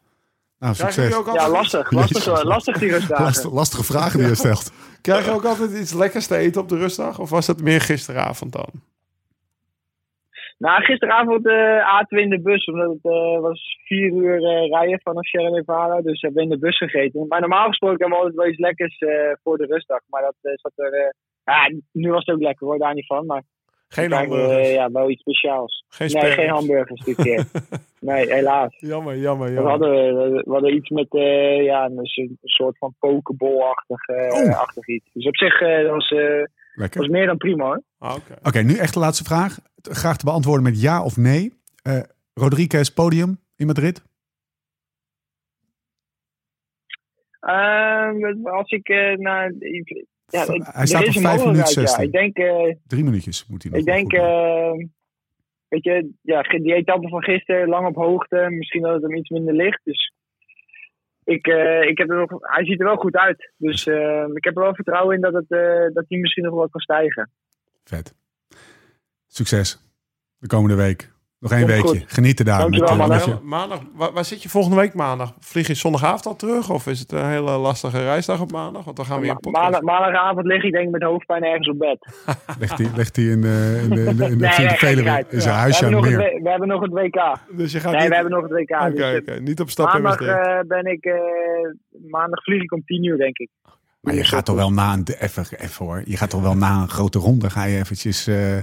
[0.61, 1.15] Nou, succes.
[1.15, 1.91] ook altijd, Ja, lastig.
[1.91, 3.25] Lastig, lastig die rustdagen.
[3.25, 4.73] Lastige, lastige vragen die je stelt.
[5.03, 7.19] Krijg je ook altijd iets lekkers te eten op de rustdag?
[7.19, 8.69] Of was dat meer gisteravond dan?
[10.59, 14.69] Nou, gisteravond eh aten we in de bus, omdat het eh, was vier uur eh,
[14.71, 16.01] rijden vanaf Sierra Nevada.
[16.01, 17.27] Dus hebben we in de bus gegeten.
[17.29, 20.01] Maar normaal gesproken hebben we altijd wel iets lekkers eh, voor de rustdag.
[20.07, 20.93] Maar dat zat er...
[20.93, 21.11] eh,
[21.45, 23.27] ja, nu was het ook lekker hoor, daar niet van.
[23.27, 23.43] Maar
[23.95, 24.67] Geen we hamburgers.
[24.69, 25.85] eh, ja, wel iets speciaals.
[25.89, 27.45] Geen nee, geen hamburgers dit keer.
[28.01, 28.77] nee, helaas.
[28.79, 29.71] Jammer, jammer, We jammer.
[29.71, 34.87] hadden, we we hadden iets met eh, ja, een, soort van pokeball-achtig eh, Oh.
[34.87, 35.11] iets.
[35.13, 36.15] Dus op zich eh, dat was,
[36.95, 37.83] was meer dan prima hoor.
[37.99, 38.35] Ah, Oké.
[38.43, 39.59] Oké, nu echt de laatste vraag.
[39.83, 41.53] Graag te beantwoorden met ja of nee.
[41.83, 42.01] Eh
[42.35, 44.03] Rodriguez podium in Madrid?
[47.41, 49.53] Ehm, als ik eh, naar...
[50.31, 51.65] Ja, Hij er staat een 5 minuten ja.
[51.65, 52.05] 16.
[52.05, 53.81] Ik denk, eh, Drie minuutjes moet hij nog.
[53.81, 54.73] ik denk eh,
[55.69, 58.47] weet je, ja, die etappe van gisteren, lang op hoogte.
[58.51, 59.81] Misschien dat het hem iets minder ligt.
[59.85, 60.13] Dus
[61.25, 63.53] ik, eh, ik heb er nog, hij ziet er wel goed uit.
[63.57, 66.55] Dus eh, ik heb er wel vertrouwen in dat, het, eh, dat hij misschien nog
[66.55, 67.31] wat kan stijgen.
[67.85, 68.15] Vet.
[69.27, 69.79] Succes
[70.39, 71.11] de komende week.
[71.41, 71.89] Nog één weekje.
[71.89, 72.05] goed.
[72.07, 72.59] Genieten daar.
[72.59, 73.29] Dankjewel, met, eh, mannen.
[73.29, 75.35] met je- Maandag, waar, waar zit je volgende week maandag?
[75.41, 76.71] Vlieg je zondagavond al terug?
[76.71, 78.85] Of is het een hele lastige reisdag op maandag?
[78.85, 81.79] Want dan gaan we Ma- maandag- maandagavond lig ik denk ik met hoofdpijn ergens op
[81.79, 81.99] bed.
[82.61, 84.63] Legt hij legt hij in de, in de, in de, in de, Nee, in de
[84.63, 86.33] nee, Veluwe, in zijn we, huisje aan hebben het nog meer.
[86.35, 87.57] het, we hebben nog het WK.
[87.57, 88.09] Dus je gaat Nee, niet...
[88.09, 88.71] we hebben nog het WK.
[88.81, 89.41] Oké, dus, eh, oké.
[89.41, 91.15] Niet op stap maandag eh, ben ik, eh,
[92.11, 93.49] maandag vlieg ik om 10 uur denk ik.
[94.01, 96.81] Maar je gaat toch wel na een, even, even hoor, je gaat toch wel na
[96.83, 98.57] een grote ronde, ga je eventjes, eh,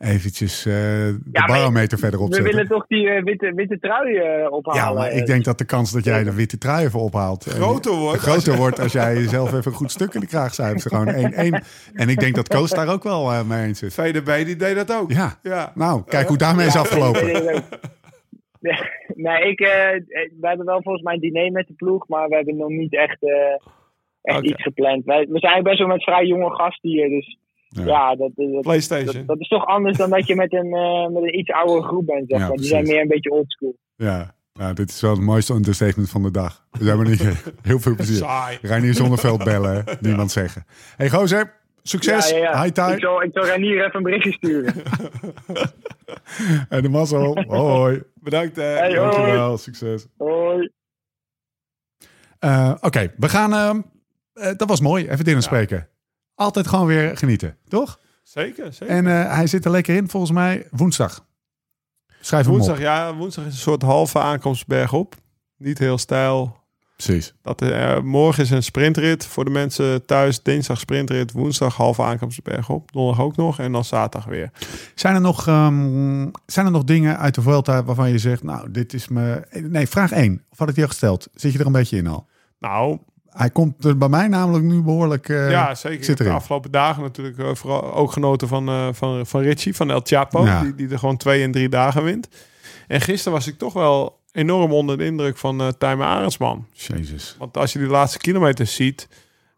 [0.00, 2.52] eventjes eh, de barometer verder We opzetten.
[2.52, 4.80] willen toch die eh, witte, witte trui eh, ophalen.
[4.82, 7.44] Ja, maar ik denk dat de kans dat jij de witte trui even ophaalt...
[7.44, 8.20] Groter wordt.
[8.20, 10.82] Groter wordt als jij jezelf even een goed stuk in de kraag zuipt.
[10.82, 11.62] Gewoon één, één.
[11.94, 13.94] En ik denk dat Koos daar ook wel eh, mee eens is.
[13.94, 15.12] VDB die deed dat ook.
[15.12, 15.72] Ja, Ja.
[15.74, 17.26] nou, kijk hoe daarmee is afgelopen.
[18.60, 18.78] Nee,
[19.26, 19.68] nee, ik, eh,
[20.40, 22.94] we hebben wel volgens mij een diner met de ploeg, maar we hebben nog niet
[22.94, 23.68] echt, eh,
[24.22, 25.04] echt iets gepland.
[25.04, 27.38] Wij, we zijn best wel met vrij jonge gasten hier, dus
[27.72, 27.84] Ja.
[27.84, 29.26] ja, dat, PlayStation.
[29.26, 32.06] dat is toch anders dan dat je met een, eh, met een iets oudere groep
[32.06, 32.24] bent.
[32.28, 32.56] Zeg Ja, maar.
[32.56, 33.76] Die zijn meer een beetje oldschool.
[33.96, 36.66] Ja, nou, dit is wel het mooiste understatement van de dag.
[36.70, 37.22] We hebben niet
[37.62, 38.16] heel veel plezier.
[38.16, 38.58] Saai.
[38.62, 39.92] Reinier Zonneveld bellen, hè.
[40.08, 40.64] niemand zeggen.
[40.96, 42.88] hey, gozer, succes, Ja, ja, ja.
[42.94, 44.74] Ik zal, ik zal Renier even een berichtje sturen.
[46.68, 47.44] en de mazzel.
[47.48, 48.58] Hoi, Bedankt.
[48.58, 48.64] eh.
[48.64, 49.10] Hey, hoi.
[49.10, 50.06] dankjewel, succes.
[50.18, 50.70] Hoi.
[52.38, 53.80] Eh, Oké, we gaan, ehm,
[54.32, 55.88] eh, dat was mooi, even Dylan spreken.
[56.40, 57.98] Altijd gewoon weer genieten, toch?
[58.22, 58.96] Zeker, zeker.
[58.96, 61.26] En eh, hij zit er lekker in, volgens mij, woensdag.
[62.20, 62.82] Schrijf hem woensdag, op.
[62.82, 65.14] ja, woensdag is een soort halve aankomst bergop.
[65.56, 66.56] Niet heel stijl.
[66.96, 67.34] Precies.
[67.42, 70.42] Dat, eh, morgen is een sprintrit voor de mensen thuis.
[70.42, 72.92] Dinsdag sprintrit, woensdag halve aankomst bergop.
[72.92, 74.50] Donderdag ook nog en dan zaterdag weer.
[74.94, 78.70] Zijn er nog, ehm, zijn er nog dingen uit de Vuelta waarvan je zegt, nou,
[78.70, 79.42] dit is me...
[79.50, 80.44] Nee, vraag 1.
[80.50, 81.28] Of had ik die al gesteld?
[81.34, 82.28] Zit je er een beetje in al?
[82.58, 82.98] Nou,
[83.30, 85.28] Hij komt er bij mij namelijk nu behoorlijk...
[85.28, 86.04] eh, ja, zeker.
[86.04, 89.90] Zit de afgelopen dagen natuurlijk eh, vooral ook genoten van, eh, van, van Richie, van
[89.90, 90.44] El Chapo.
[90.44, 90.62] Ja.
[90.62, 92.28] Die, die er gewoon twee en drie dagen wint.
[92.88, 96.66] En gisteren was ik toch wel enorm onder de indruk van eh Tijmen Arendsman.
[96.72, 97.36] Jezus.
[97.38, 99.08] Want als je die laatste kilometers ziet,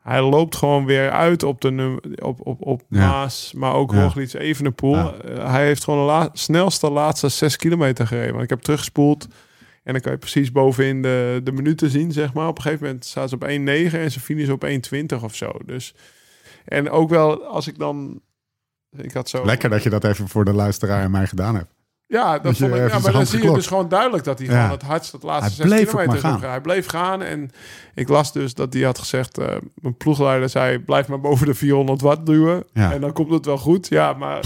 [0.03, 3.09] hij loopt gewoon weer uit op de op, op, op Ja.
[3.09, 4.03] Maas, maar ook Ja.
[4.03, 4.95] Roglic Evenepoel.
[4.97, 5.15] Ja.
[5.51, 8.31] Hij heeft gewoon de la- snelste laatste zes kilometer gereden.
[8.33, 9.29] Want ik heb teruggespoeld.
[9.83, 12.49] En dan kan je precies bovenin de, de minuten zien, zeg maar.
[12.49, 13.49] Op een gegeven moment staat ze op 1,9
[13.99, 15.53] en ze finish op 1,20 of zo.
[15.67, 15.95] Dus,
[16.65, 18.21] en ook wel als ik dan...
[18.97, 19.45] Ik had zo...
[19.45, 21.71] Lekker dat je dat even voor de luisteraar en mij gedaan hebt.
[22.07, 24.47] Ja, dat Dat vond ik, ja, maar dan zie je dus gewoon duidelijk dat hij
[24.49, 24.53] Ja.
[24.63, 26.49] gewoon het hardst het laatste Hij zes bleef ook kilometer.
[26.49, 27.51] Hij bleef gaan en
[27.95, 31.55] ik las dus dat hij had gezegd, eh, mijn ploegleider zei, blijf maar boven de
[31.55, 32.93] 400 watt duwen Ja.
[32.93, 33.89] en dan komt het wel goed.
[33.89, 34.45] Ja, maar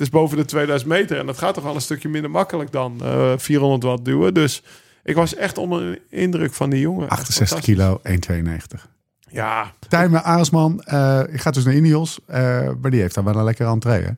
[0.00, 2.72] het is boven de 2000 meter en dat gaat toch wel een stukje minder makkelijk
[2.72, 4.34] dan eh 400 watt duwen.
[4.34, 4.62] Dus
[5.02, 7.08] ik was echt onder de indruk van die jongen.
[7.08, 7.74] Echt 68 fantastisch.
[7.74, 8.40] kilo,
[8.78, 8.88] 1,92.
[9.30, 13.36] Ja, Tijmen Aresman, eh ik ga dus naar Ineos, eh, maar die heeft dan wel
[13.36, 14.10] een lekkere entree, hè?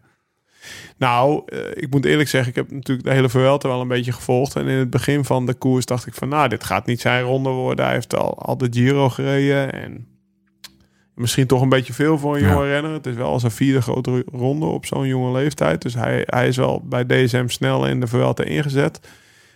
[0.97, 4.13] Nou, eh, ik moet eerlijk zeggen, ik heb natuurlijk de hele Vuelta wel een beetje
[4.13, 4.57] gevolgd.
[4.57, 7.23] En in het begin van de koers dacht ik van, nou, dit gaat niet zijn
[7.23, 7.85] ronde worden.
[7.85, 10.12] Hij heeft al, al de Giro gereden en
[11.15, 12.53] misschien toch een beetje veel voor een Ja.
[12.53, 12.93] jonge renner.
[12.93, 15.83] Het is wel als een vierde grote ronde op zo'n jonge leeftijd.
[15.83, 19.01] Dus hij, hij is wel bij DSM snel in de Vuelta ingezet.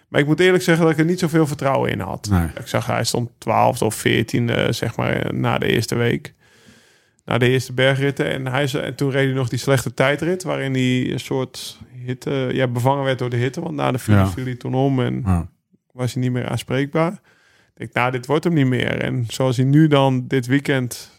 [0.09, 2.29] Maar ik moet eerlijk zeggen dat ik er niet zoveel vertrouwen in had.
[2.31, 2.47] Nee.
[2.61, 6.35] Ik zag hij stond 12 of 14 zeg maar na de eerste week.
[7.25, 8.31] Na de eerste bergritten.
[8.31, 10.43] En, hij, en toen reed hij nog die slechte tijdrit.
[10.43, 13.61] Waarin hij een soort hitte, ja, bevangen werd door de hitte.
[13.61, 14.31] Want na de finish Ja.
[14.31, 15.49] viel hij toen om en Ja.
[15.93, 17.13] was hij niet meer aanspreekbaar.
[17.13, 17.19] Ik
[17.75, 19.01] denk, nou, dit wordt hem niet meer.
[19.01, 21.11] En zoals hij nu dan dit weekend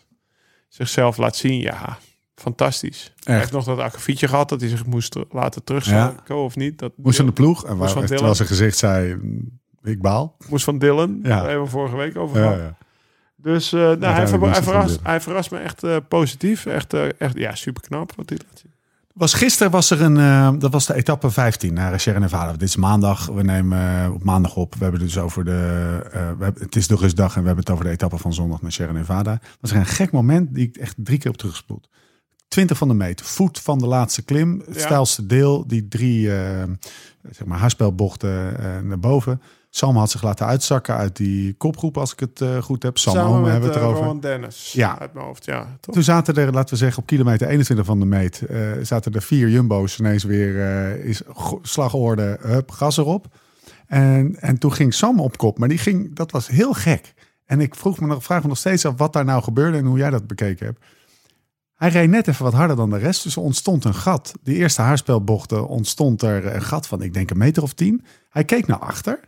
[0.68, 1.98] zichzelf laat zien, ja,
[2.36, 3.14] fantastisch.
[3.24, 6.80] Hij heeft nog dat akkefietje gehad dat hij zich moest laten terugzakken of niet.
[6.80, 7.66] Dat Moest aan de ploeg.
[7.66, 10.38] En waar, van terwijl zijn gezicht zei, mm, ik baal.
[10.50, 11.20] moest van Dylan.
[11.24, 11.30] Ja.
[11.30, 12.60] Daar hebben we vorige week over Ja, gehad.
[12.60, 12.78] ja.
[13.36, 16.66] Dus eh, nou, hij, ver- hij, van verrast, hij verrast me echt eh, positief.
[16.66, 18.72] Echt, eh, echt ja, super knap wat hij laat zien.
[19.18, 22.52] Was gisteren was er een, eh, dat was de etappe 15 naar Sierra Nevada.
[22.52, 23.26] Dit is maandag.
[23.26, 24.76] We nemen eh, op maandag op.
[24.76, 27.64] We hebben dus over de, eh, we hebben, het is de rustdag en we hebben
[27.64, 29.40] het over de etappe van zondag naar Sierra Nevada.
[29.62, 31.90] Was er een gek moment die ik echt drie keer op terugspoeld.
[32.48, 34.82] 20 van de meter, voet van de laatste klim, het Ja.
[34.82, 36.28] stijlste deel, die drie
[37.30, 38.56] zeg maar haarspelbochten
[38.88, 39.42] naar boven.
[39.70, 42.98] Sam had zich laten uitzakken uit die kopgroep, als ik het eh, goed heb.
[42.98, 44.02] Sam Samen met hebben we het eh, erover.
[44.04, 44.72] Rowan Dennis.
[44.74, 45.00] Ja.
[45.00, 45.78] Uit mijn hoofd, ja.
[45.80, 45.94] Toch?
[45.94, 49.22] Toen zaten er, laten we zeggen, op kilometer 21 van de meet, eh, zaten er
[49.22, 53.28] vier jumbo's ineens weer eh, is go- slagorde, hup, gas erop.
[53.88, 57.14] En, en toen ging Sam op kop, maar die ging, dat was heel gek.
[57.46, 59.86] En ik vroeg me nog, vraag me nog steeds af wat daar nou gebeurde en
[59.86, 60.86] hoe jij dat bekeken hebt.
[61.76, 64.34] Hij reed net even wat harder dan de rest, dus er ontstond een gat.
[64.44, 68.06] Die eerste haarspelbochten ontstond er een gat van, ik denk een meter of tien.
[68.30, 69.20] Hij keek naar achter.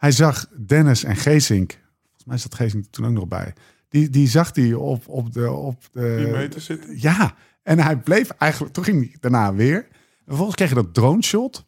[0.00, 1.70] Hij zag Dennis en Geesink,
[2.02, 3.52] volgens mij zat Geesink toen ook nog bij.
[3.88, 5.50] Die, die zag hij op, op de...
[5.50, 7.00] Op de Die meter zitten.
[7.00, 9.76] ja, en hij bleef eigenlijk, toen ging hij daarna weer.
[9.76, 11.64] En vervolgens kreeg je dat drone shot.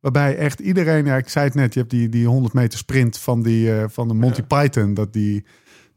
[0.00, 3.18] Waarbij echt iedereen, ja, ik zei het net, je hebt die, die 100 meter sprint
[3.18, 4.94] van, die, eh, van de Monty Python.
[4.94, 5.44] Dat die,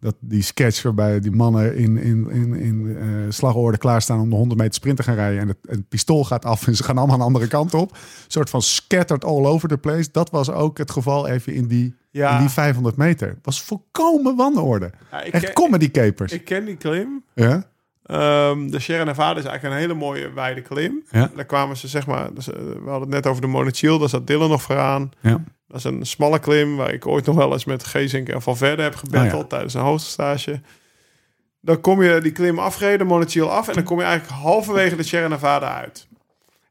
[0.04, 4.36] dat die sketch waarbij die mannen in, in, in, in eh, slagorde klaarstaan om de
[4.36, 5.40] 100 meter sprint te gaan rijden.
[5.40, 7.92] En het, het pistool gaat af en ze gaan allemaal een andere kant op.
[7.92, 7.98] Een
[8.28, 10.10] soort van scattered all over the place.
[10.12, 12.34] Dat was ook het geval even in die, Ja.
[12.36, 13.28] in die 500 meter.
[13.28, 14.92] Het was volkomen wanorde.
[15.12, 16.32] Ja, Echt comedy capers.
[16.32, 17.24] Ik ken die klim.
[17.34, 17.64] ja?
[18.04, 21.04] Ehm, de Sierra Nevada is eigenlijk een hele mooie wijde klim.
[21.12, 21.32] Ja.
[21.36, 24.10] Daar kwamen ze, zeg maar, dus, eh, we hadden het net over de Monochiel, daar
[24.10, 25.12] zat Dylan nog vooraan.
[25.20, 25.44] Ja.
[25.68, 28.84] Dat is een smalle klim waar ik ooit nog wel eens met Geesink en Valverde
[28.84, 29.48] heb gebatteld Oh ja.
[29.48, 30.62] tijdens een hoogtestage.
[31.62, 34.96] Dan kom je die klim afgereden, de Monochiel af en dan kom je eigenlijk halverwege
[34.96, 36.08] de Sierra Nevada uit.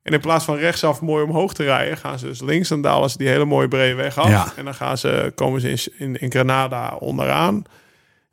[0.03, 2.69] En in plaats van rechtsaf mooi omhoog te rijden, gaan ze dus links.
[2.69, 4.57] Dan dalen ze die hele mooie brede weg af.
[4.57, 7.65] En dan gaan ze, komen ze in, in, in Granada onderaan.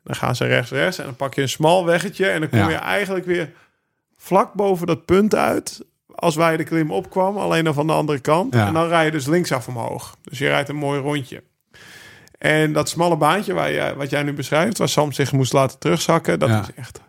[0.04, 0.98] Dan gaan ze rechts, rechts.
[0.98, 2.26] En dan pak je een smal weggetje.
[2.28, 2.68] En dan kom Ja.
[2.68, 3.52] je eigenlijk weer
[4.16, 5.84] vlak boven dat punt uit.
[6.14, 8.54] Als wij de klim opkwam, alleen dan van de andere kant.
[8.54, 8.66] Ja.
[8.66, 10.16] En dan rij je dus linksaf omhoog.
[10.22, 11.42] Dus je rijdt een mooi rondje.
[12.38, 15.78] En dat smalle baantje waar je, wat jij nu beschrijft, waar Sam zich moest laten
[15.78, 16.60] terugzakken, dat Ja.
[16.60, 17.00] is echt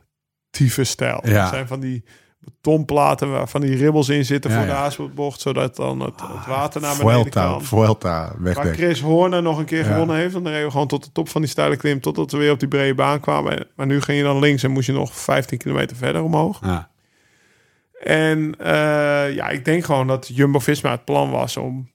[0.49, 1.19] tyfus stijl.
[1.23, 1.41] Ja.
[1.41, 2.03] Dat zijn van die
[2.43, 4.77] betonplaten waar van die ribbels in zitten Ja, voor de ja.
[4.77, 7.63] haaspelbocht, zodat dan het, het water naar beneden Vuelta, kan.
[7.63, 8.73] Vuelta, Waar wegdek.
[8.73, 9.91] Chris Horner nog een keer Ja.
[9.91, 10.33] gewonnen heeft.
[10.33, 11.99] Dan reden we gewoon tot de top van die steile klim.
[12.01, 13.67] Totdat we weer op die brede baan kwamen.
[13.75, 16.59] Maar nu ging je dan links en moest je nog 15 kilometer verder omhoog.
[16.63, 16.89] Ja.
[18.03, 21.91] En eh, ja, ik denk gewoon dat Jumbo-Visma het plan was om,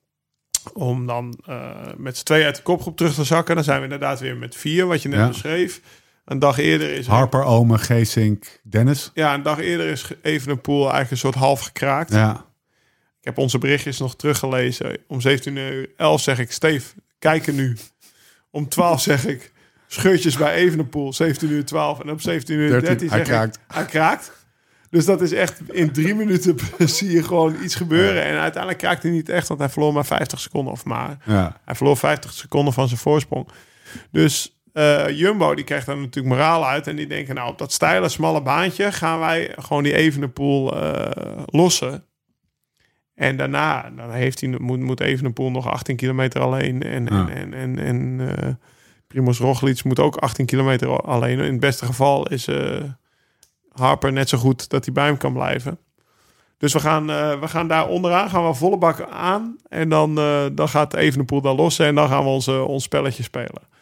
[0.72, 3.54] om dan eh, met z'n twee uit de kopgroep terug te zakken.
[3.54, 5.80] Dan zijn we inderdaad weer met vier, wat je net beschreef.
[6.26, 7.06] Een dag eerder is...
[7.06, 9.10] Harper, Ome, Geesink, Dennis.
[9.14, 12.12] Ja, een dag eerder is Evenepoel eigenlijk een soort half gekraakt.
[12.12, 12.44] Ja.
[13.18, 14.98] Ik heb onze berichtjes nog teruggelezen.
[15.08, 17.76] Om 17.11 uur zeg ik, Steef, kijk er nu.
[18.50, 19.52] Om 12 zeg ik,
[19.86, 22.00] scheurtjes bij Evenepoel, 17 uur 12.
[22.00, 23.56] En op 17 uur 13, 13, hij zeg kraakt.
[23.56, 24.32] ik, hij kraakt.
[24.90, 26.56] Dus dat is echt, in drie minuten
[26.88, 28.24] zie je gewoon iets gebeuren.
[28.24, 31.16] En uiteindelijk kraakt hij niet echt, want hij verloor maar 50 seconden of maar.
[31.24, 31.60] Ja.
[31.64, 33.48] Hij verloor 50 seconden van zijn voorsprong.
[34.10, 36.86] Dus eh, Jumbo die krijgt daar natuurlijk moraal uit.
[36.86, 41.42] En die denken, nou op dat steile, smalle baantje gaan wij gewoon die Evenepoel eh
[41.46, 42.04] lossen.
[43.14, 46.82] En daarna dan heeft hij, moet, moet Evenepoel nog 18 kilometer alleen.
[46.82, 47.28] En, Ja.
[47.28, 48.50] en, en, en, en eh,
[49.06, 51.38] Primoz Roglic moet ook 18 kilometer alleen.
[51.38, 52.48] In het beste geval is
[53.72, 55.78] Harper net zo goed dat hij bij hem kan blijven.
[56.58, 57.06] Dus we gaan,
[57.40, 59.56] we gaan daar onderaan, gaan we volle bak aan.
[59.68, 60.14] En dan,
[60.54, 63.74] dan gaat Evenepoel daar los en dan gaan we onze, ons spelletje spelen.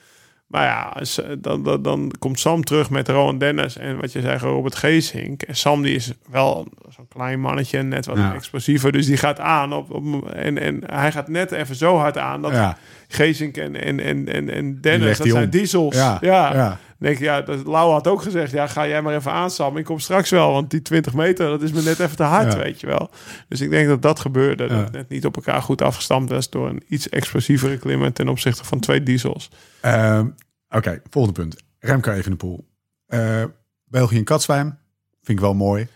[0.46, 4.20] Maar ja, eh, dan, dan, dan komt Sam terug met Rowan Dennis en wat je
[4.20, 5.42] zei, Robert Geesink.
[5.42, 8.34] En Sam die is wel zo'n klein mannetje en net wat Ja.
[8.34, 8.92] explosiever.
[8.92, 12.42] Dus die gaat aan op, op, en, en hij gaat net even zo hard aan
[12.42, 12.76] dat Ja.
[13.08, 15.94] Geesink en, en, en, en, Dennis, dat zijn diesels.
[15.94, 16.78] Ja, ja.
[16.98, 19.76] Denk ik, ja, dat, Lau had ook gezegd, ja, ga jij maar even aan, Sam.
[19.76, 22.52] Ik kom straks wel, want die 20 meter, dat is me net even te hard,
[22.52, 22.58] Ja.
[22.58, 23.10] weet je wel.
[23.48, 24.62] Dus ik denk dat dat gebeurde.
[24.62, 24.68] Ja.
[24.68, 28.28] Dat het net niet op elkaar goed afgestampt was door een iets explosievere klimmer ten
[28.28, 29.50] opzichte van twee diesels.
[29.80, 30.26] Ehm,
[30.68, 31.62] Oké, volgende punt.
[31.78, 32.66] Remco Evenepoel.
[33.06, 33.44] Eh
[33.84, 34.78] België en Katzwijm.
[35.22, 35.86] Vind ik wel mooi.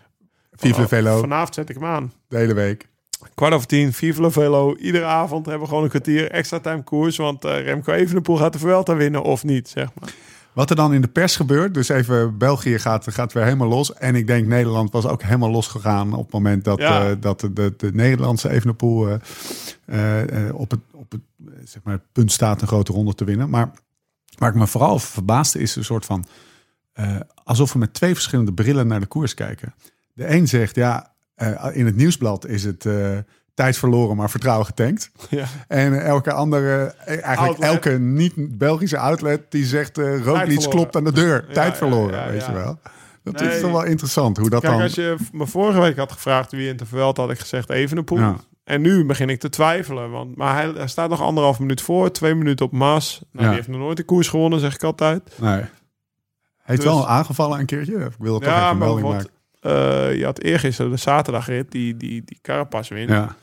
[0.52, 2.12] Vive Velo, Vanavond zet ik hem aan.
[2.28, 2.88] de hele week.
[3.34, 4.76] Kwart over tien, Vive Velo.
[4.76, 7.16] Iedere avond hebben we gewoon een kwartier extra time koers.
[7.16, 10.10] Want eh, Remco Evenepoel gaat de Vuelta winnen of niet, zeg maar.
[10.52, 13.94] Wat er dan in de pers gebeurt, dus even België gaat, gaat weer helemaal los.
[13.94, 17.08] En ik denk Nederland was ook helemaal losgegaan op het moment dat, Ja.
[17.10, 19.08] eh, dat de, de, de Nederlandse Evenepoel
[19.84, 21.20] eh, eh, op, het, op het,
[21.64, 23.50] zeg maar, het punt staat een grote ronde te winnen.
[23.50, 23.70] Maar
[24.38, 26.24] waar ik me vooral over verbaasde is een soort van,
[27.44, 29.74] alsof we met twee verschillende brillen naar de koers kijken.
[30.12, 31.12] De een zegt, ja,
[31.72, 32.86] in het nieuwsblad is het
[33.58, 35.10] tijd verloren, maar vertrouwen getankt.
[35.30, 35.44] Ja.
[35.68, 37.70] En elke andere, eh, eigenlijk Outlet.
[37.70, 40.70] elke niet-Belgische outlet, die zegt uh, Roglic verloren.
[40.70, 41.44] klopt aan de deur.
[41.48, 42.78] Ja, Tijd verloren, ja, weet je wel.
[43.22, 43.54] Dat Nee.
[43.54, 44.82] is toch wel interessant hoe dat Kijk, dan...
[44.82, 48.18] als je me vorige week had gevraagd wie in de Vuelta, had ik gezegd Evenepoel.
[48.18, 48.36] Ja.
[48.64, 50.10] En nu begin ik te twijfelen.
[50.10, 53.20] Want, maar hij, hij staat nog anderhalf minuut voor, twee minuten op Mas.
[53.32, 53.50] Nou, Ja.
[53.50, 55.22] Die heeft nog nooit de koers gewonnen, zeg ik altijd.
[55.40, 55.62] Nee.
[56.62, 57.94] Heeft Dus- wel aangevallen een keertje.
[57.94, 59.30] Ik wil toch Ja, even een melding bijvoorbeeld,
[59.62, 60.08] maken.
[60.10, 63.08] eh, je had eergisteren de zaterdagrit, die, die, die Carapaz wint.
[63.10, 63.36] Ja.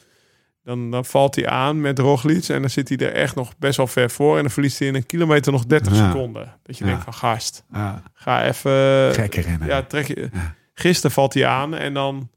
[0.65, 3.77] Dan, dan valt hij aan met Roglic en dan zit hij er echt nog best
[3.77, 4.35] wel ver voor.
[4.35, 6.11] En dan verliest hij in een kilometer nog 30 Ja.
[6.11, 6.53] seconden.
[6.63, 6.89] Dat je Ja.
[6.89, 8.01] denkt van gast, Ja.
[8.13, 9.11] ga even...
[9.11, 9.67] Rennen.
[9.67, 10.29] Ja, trek je.
[10.73, 12.29] Gisteren valt hij aan en dan,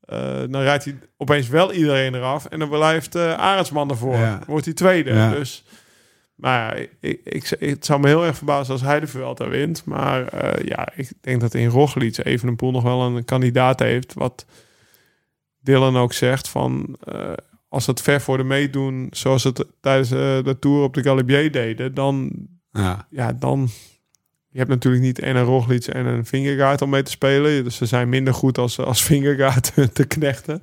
[0.00, 0.18] eh,
[0.48, 2.44] dan rijdt hij opeens wel iedereen eraf.
[2.44, 4.16] En dan blijft eh Arendsman ervoor.
[4.16, 4.40] Ja.
[4.46, 5.30] Wordt hij tweede.
[5.30, 5.64] Dus,
[6.34, 9.84] maar ja, ik, ik, het zou me heel erg verbazen als hij de Vuelta wint.
[9.84, 14.14] Maar eh, ja, ik denk dat in Roglic Evenepoel nog wel een kandidaat heeft.
[14.14, 14.46] Wat
[15.60, 16.96] Dylan ook zegt van...
[17.68, 21.52] als het ver voor de meedoen, zoals het tijdens eh, de Tour op de Galibier
[21.52, 22.30] deden, dan
[22.72, 23.06] Ja.
[23.10, 23.68] ja, dan...
[24.48, 27.64] Je hebt natuurlijk niet en een Roglic en een Vingegaard om mee te spelen.
[27.64, 30.60] Dus ze zijn minder goed als, als Vingegaard te knechten.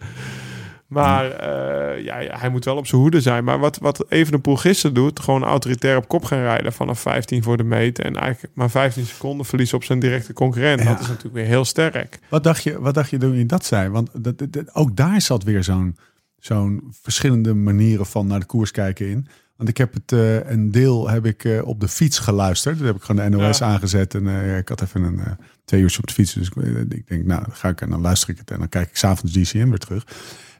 [0.87, 3.43] Maar eh, ja, ja, hij moet wel op zijn hoede zijn.
[3.43, 5.19] Maar wat, wat Evenepoel gisteren doet...
[5.19, 7.99] gewoon autoritair op kop gaan rijden vanaf 15 voor de meet...
[7.99, 10.79] en eigenlijk maar 15 seconden verliezen op zijn directe concurrent.
[10.83, 10.85] Ja.
[10.89, 12.19] Dat is natuurlijk weer heel sterk.
[12.29, 13.89] Wat dacht je, wat dacht je toen je dat zei?
[13.89, 15.97] Want dat, dat- dat- ook daar zat weer zo'n
[16.45, 19.27] zo'n verschillende manieren van naar de koers kijken in.
[19.55, 22.77] Want ik heb het eh, een deel heb ik eh, op de fiets geluisterd.
[22.77, 23.65] Dat heb ik gewoon de NOS Ja.
[23.65, 25.19] aangezet en eh, ik had even een
[25.65, 26.33] twee uurtje op de fiets.
[26.33, 26.55] Dus ik,
[26.89, 28.97] ik denk, nou, dan ga ik en dan luister ik het en dan kijk ik
[28.97, 30.07] s'avonds DCM weer terug.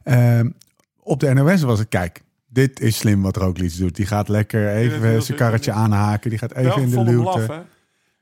[0.04, 0.50] Ehm,
[1.00, 3.96] op de NOS was het, kijk, dit is slim wat Roglic doet.
[3.96, 6.30] Die gaat lekker even zijn karretje aanhaken.
[6.30, 7.66] Die gaat even in de luwte.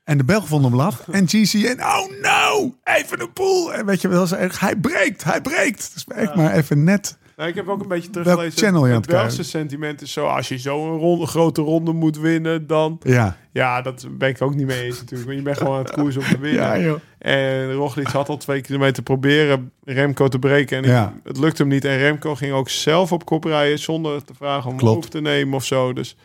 [0.04, 1.08] En de Belg vond hem laf.
[1.08, 3.74] En GCN, oh no, even een poel.
[3.74, 5.90] En weet je wel, hij breekt, hij breekt.
[5.94, 7.20] Dus echt maar even net.
[7.36, 8.58] Nou, ik heb ook een beetje teruggelezen.
[8.58, 9.06] channel je het?
[9.06, 10.26] Belgische sentiment is zo...
[10.26, 12.98] als je zo'n ronde, grote ronde moet winnen, dan...
[13.02, 15.24] Ja, Ja, dat ben ik ook niet mee eens natuurlijk.
[15.28, 16.62] Want je bent gewoon aan het koersen om te winnen.
[16.62, 16.98] ja joh.
[17.18, 20.76] En Roglic had al twee kilometer proberen Remco te breken.
[20.84, 21.14] En Ja.
[21.24, 21.84] het lukte hem niet.
[21.84, 24.96] En Remco ging ook zelf op kop rijden zonder te vragen om Klopt.
[24.96, 25.92] over te nemen of zo.
[25.92, 26.16] Dus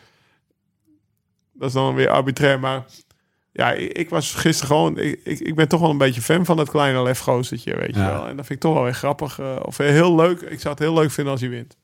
[1.52, 2.60] dat is dan weer arbitrair.
[2.60, 2.84] Maar
[3.58, 4.98] ja, ik, ik was gisteren gewoon...
[4.98, 8.00] Ik, ik, ik ben toch wel een beetje fan van dat kleine lefgozertje, weet je
[8.00, 8.28] wel.
[8.28, 9.38] En dat vind ik toch wel weer grappig.
[9.38, 10.40] eh, of heel leuk.
[10.40, 11.76] Ik zou het heel leuk vinden als hij wint.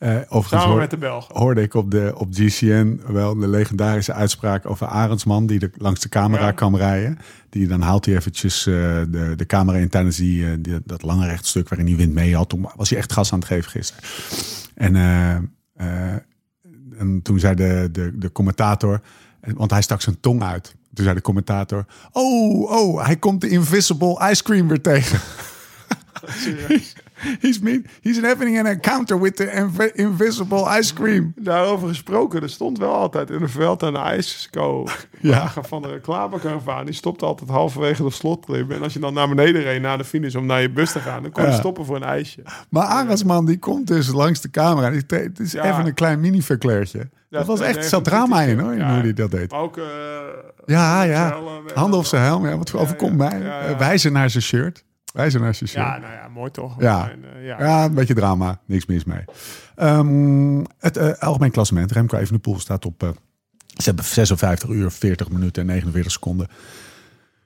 [0.00, 1.38] Overigens Samen hoor- met de Belgen.
[1.38, 5.46] hoorde ik op, de, op GCN wel de legendarische uitspraak over Arendsman...
[5.46, 6.52] die er langs de camera Ja.
[6.52, 7.18] kan rijden.
[7.50, 8.74] Die, dan haalt hij eventjes eh,
[9.08, 11.68] de, de camera in tijdens die, die, dat lange rechtstuk...
[11.68, 12.48] waarin hij wind mee had.
[12.48, 14.02] Toen was hij echt gas aan het geven gisteren.
[14.74, 14.96] En,
[16.98, 19.00] en toen zei de, de, de commentator...
[19.54, 20.74] Want hij stak zijn tong uit.
[20.96, 21.86] Toen zei de commentator...
[22.12, 25.20] Oh, oh, hij komt de Invisible Ice Cream weer tegen.
[27.40, 31.32] he's, mean, he's having an encounter with the inv- Invisible Ice Cream.
[31.36, 34.84] Daarover gesproken, er stond wel altijd in de veld een ijsco
[35.20, 35.52] Ja.
[35.62, 36.84] van de reclamekaravaan.
[36.84, 38.70] Die stopt altijd halverwege de slotklim.
[38.70, 40.98] En als je dan naar beneden reed, naar de finish, om naar je bus te
[41.00, 41.56] gaan, dan kon je Ja.
[41.56, 42.42] stoppen voor een ijsje.
[42.70, 44.90] Maar Arendsman die komt dus langs de camera.
[45.06, 45.64] Het is Ja.
[45.72, 47.08] even een klein mini-verkleertje.
[47.30, 49.52] dat was echt nee, zat drama in hoor, in hoe hij dat deed.
[49.52, 49.76] Ook...
[49.76, 49.84] eh,
[50.66, 51.36] Ja, ja.
[51.74, 52.46] Handen op zijn helm.
[52.46, 53.42] Ja, wat overkomt mij?
[53.42, 54.84] Eh, Wijzen naar zijn shirt.
[55.80, 56.74] Ja, nou ja, mooi toch?
[56.78, 57.10] Ja.
[57.10, 57.60] En, eh, ja.
[57.60, 58.60] Ja, een beetje drama.
[58.66, 59.24] Niks mis mee.
[59.74, 61.92] Ehm, het eh, algemeen klassement.
[61.92, 63.14] Remco Evenepoel staat op
[63.76, 66.48] ze hebben 56 uur, 40 minuten en 49 seconden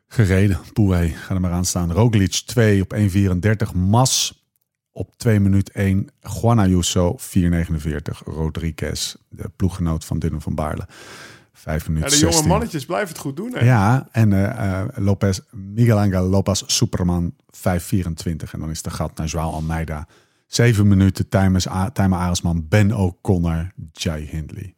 [0.07, 0.59] gereden.
[0.73, 1.93] Pouet, ga er maar aan staan.
[1.93, 3.75] Roglic 2 op 1.34.
[3.75, 4.45] Mas
[4.93, 6.09] op 2 minuut 1.
[6.41, 8.23] Juan Ayuso 4.49.
[8.25, 10.87] Rodriguez, de ploeggenoot van Dylan van Baarle.
[11.61, 12.51] 5 Ja, minuten de jonge 16.
[12.51, 13.55] mannetjes blijven het goed doen.
[13.55, 13.65] Hè?
[13.65, 18.53] Ja, en eh, eh, Lopez, Miguel Angel Lopez Superman 5.24.
[18.53, 20.07] En dan is de gat naar Joao Almeida.
[20.47, 24.75] 7 minuten, Tijmen Aresman, Ben O'Connor, Jai Hindley.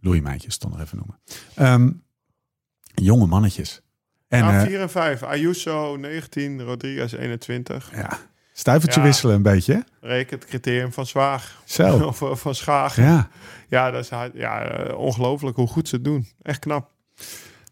[0.00, 1.18] Louis Meintjes, toch nog even noemen.
[1.54, 1.90] Ehm,
[2.94, 3.82] jonge mannetjes.
[4.28, 5.22] En ja, eh, 4 en 5.
[5.22, 7.90] Ayuso 19, Rodriguez 21.
[7.94, 8.18] ja,
[8.52, 9.06] stuivertje Ja.
[9.06, 9.84] wisselen een beetje.
[10.00, 11.62] Reken het criterium van Zwaag.
[11.64, 11.98] Zo.
[12.06, 12.96] of eh, van Schaag.
[12.96, 13.28] Ja,
[13.68, 16.26] Ja, dat is ja, eh, ongelooflijk hoe goed ze het doen.
[16.42, 16.90] Echt knap.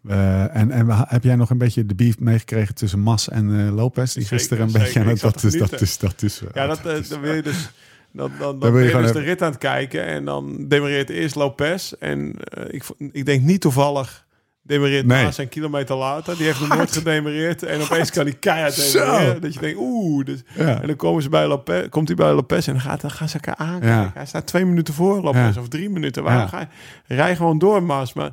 [0.09, 4.13] Eh, en, en heb jij nog een beetje de beef meegekregen tussen Mas en Lopez?
[4.15, 4.85] Die gisteren een zeker.
[4.85, 5.21] beetje aan het...
[5.21, 7.71] Dat is, dat is, dat is, Ja, dat, dat is- dan wil je dus...
[8.13, 11.35] Dan, dan, dan, ben je dus de rit aan het kijken en dan demareert eerst
[11.35, 11.93] Lopez.
[11.93, 12.37] En
[12.71, 14.27] ik, ik denk niet toevallig
[14.71, 15.23] demareert Nee.
[15.25, 16.37] Maas een kilometer later.
[16.37, 17.63] Die heeft nog nooit gedemareerd.
[17.63, 18.99] En opeens kan hij keihard Zo.
[19.01, 19.41] demareren.
[19.41, 20.25] Dat je denkt, oeh.
[20.25, 20.81] Dus, Ja.
[20.81, 23.29] En dan komen ze bij Lopez, komt hij bij Lopez en dan, gaat, dan gaan
[23.29, 23.89] ze elkaar aankijken.
[23.89, 24.11] Ja.
[24.15, 26.23] Hij staat twee minuten voor Lopez of drie minuten.
[26.23, 26.67] Waarom ga je?
[27.15, 28.13] Rij gewoon door, Maas.
[28.13, 28.31] Maar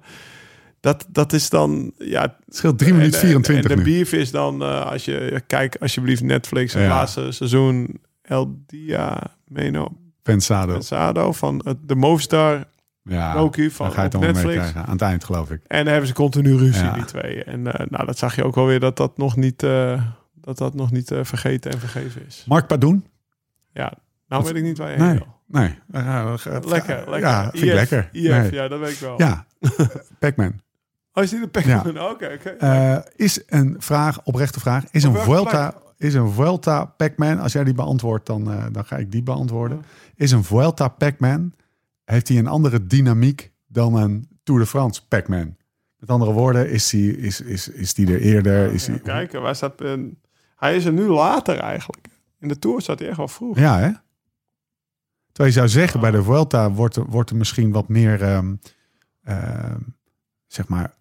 [0.79, 1.91] dat, dat is dan...
[1.97, 3.97] Ja, Het scheelt 3 minuten en- en- 24 En de nu.
[3.97, 9.87] beef is dan, eh, als je kijkt alsjeblieft Netflix, het laatste seizoen El Dia Meno
[10.23, 10.73] Pensado.
[10.73, 12.65] Pensado van het, de Movistar
[13.07, 14.73] Ja, docu van ga je het Netflix.
[14.75, 15.61] Aan het eind, geloof ik.
[15.67, 16.93] En dan hebben ze continu ruzie, Ja.
[16.93, 17.43] die twee.
[17.43, 20.01] En eh, nou, dat zag je ook wel weer dat dat nog niet, eh,
[20.33, 22.43] dat dat nog niet eh, vergeten en vergeven is.
[22.47, 23.05] Mark Padoen?
[23.73, 23.93] Ja,
[24.27, 25.07] nou weet ik niet waar je Nee.
[25.07, 25.35] heen wil.
[25.47, 25.79] Nee.
[26.65, 27.19] Lekker, lekker.
[27.19, 28.09] Ja, vind ik IF, lekker.
[28.11, 28.51] IF, Nee.
[28.53, 29.13] ja, dat weet ik wel.
[29.17, 29.45] Ja,
[30.19, 30.53] Pac-Man.
[31.13, 31.79] Oh, is die de Pac-Man?
[32.01, 32.49] Oké, oké.
[32.49, 34.83] Eh, is een vraag, oprechte vraag.
[34.91, 38.85] Is Op een Vuelta, is een Vuelta Pac-Man, als jij die beantwoordt, dan, eh, dan
[38.85, 39.81] ga ik die beantwoorden.
[40.15, 41.53] Is een Vuelta Pac-Man,
[42.11, 45.55] heeft hij een andere dynamiek dan een Tour de France Pac-Man?
[45.97, 48.73] Met andere woorden, is die, is, is, is die er eerder?
[48.73, 49.81] Is Ja, die, kijken, waar staat...
[49.81, 49.93] eh,
[50.55, 52.07] hij is er nu later eigenlijk.
[52.39, 53.57] In de Tour staat hij echt wel vroeg.
[53.59, 53.91] Ja, hè?
[55.31, 58.55] Terwijl je zou zeggen, bij de Vuelta wordt er, wordt er misschien wat meer, ehm,
[59.23, 59.79] ehm,
[60.47, 60.93] zeg maar,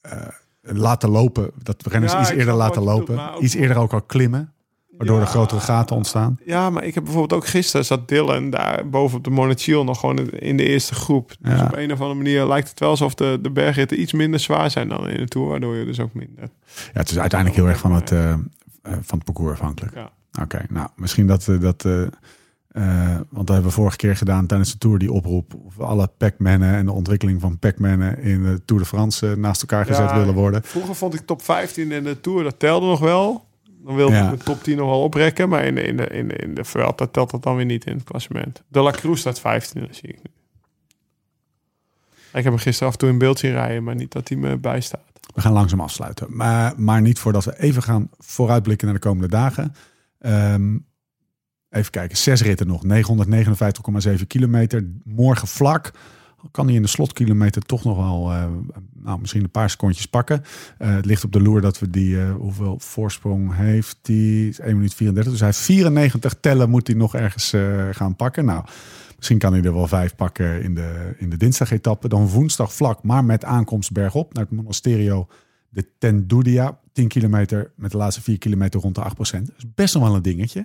[0.00, 0.26] eh,
[0.60, 1.50] laten lopen.
[1.62, 3.34] Dat renners Ja, iets eerder laten lopen.
[3.34, 4.52] ook- iets eerder ook al klimmen.
[4.98, 5.22] Waardoor Ja.
[5.22, 6.38] er grotere gaten ontstaan.
[6.44, 10.00] Ja, maar ik heb bijvoorbeeld ook gisteren zat Dylan daar boven op de Monachil nog
[10.00, 11.36] gewoon in de eerste groep.
[11.40, 11.64] Dus Ja.
[11.64, 14.70] op een of andere manier lijkt het wel alsof de, de bergritten iets minder zwaar
[14.70, 16.48] zijn dan in de Tour, waardoor je dus ook minder.
[16.74, 18.38] Ja, het is uiteindelijk heel erg van het, eh, eh,
[18.82, 19.94] van het parcours afhankelijk.
[19.94, 20.10] Ja.
[20.42, 21.48] Oké, nou, misschien dat...
[21.48, 21.82] eh, dat
[23.30, 25.54] want dat hebben we vorige keer gedaan tijdens de Tour, die oproep.
[25.66, 29.86] Of alle Pac-mannen en de ontwikkeling van Pac-mannen in de Tour de France naast elkaar
[29.86, 30.62] gezet willen worden.
[30.64, 33.46] Vroeger vond ik top 15 in de Tour, dat telde nog wel.
[33.84, 34.30] Dan wilde Ja.
[34.32, 36.54] ik de top 10 nog wel oprekken, maar in de, in de, in de, in
[36.54, 38.62] de Vuelta telt dat dan weer niet in het klassement.
[38.68, 40.30] De La Cruz staat 15, dat zie ik nu.
[42.32, 44.38] Ik heb hem gisteren af en toe in beeld zien rijden, maar niet dat hij
[44.38, 45.00] me bijstaat.
[45.34, 46.26] We gaan langzaam afsluiten.
[46.36, 49.74] Maar, maar niet voordat we even gaan vooruitblikken naar de komende dagen.
[50.18, 50.78] Ehm,
[51.70, 52.82] even kijken, zes ritten nog.
[52.84, 54.90] 959,7 kilometer.
[55.04, 55.90] Morgen vlak.
[56.50, 58.46] Kan hij in de slotkilometer toch nog wel eh,
[58.92, 60.42] nou, misschien een paar secondjes pakken.
[60.78, 64.54] Eh, het ligt op de loer dat we die, eh, hoeveel voorsprong heeft die?
[64.62, 65.32] 1 minuut 34.
[65.32, 67.54] Dus hij heeft 94 tellen moet hij nog ergens
[67.90, 68.44] gaan pakken.
[68.44, 68.64] Nou,
[69.16, 72.08] Misschien kan hij er wel vijf pakken in de, in de dinsdag-etappe.
[72.08, 75.26] Dan woensdag vlak, maar met aankomst bergop naar het monasterio
[75.68, 76.78] de Tendudia.
[76.92, 80.14] 10 kilometer met de laatste 4 kilometer rond de 8 Dat is best nog wel
[80.14, 80.64] een dingetje.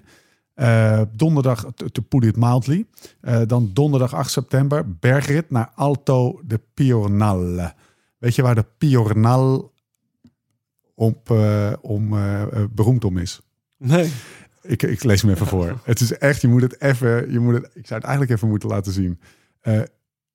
[0.53, 2.85] Eh, donderdag te- put it mildly.
[3.21, 7.71] Eh, dan donderdag 8 september bergrit naar Alto de Piornal.
[8.17, 9.73] Weet je waar de Piornal
[10.95, 12.09] op, eh, om,
[12.71, 13.41] beroemd om is?
[13.77, 14.11] Nee.
[14.61, 15.79] Ik, ik lees hem even voor.
[15.83, 18.47] Het is echt, je moet het even, je moet het, ik zou het eigenlijk even
[18.49, 19.19] moeten laten zien.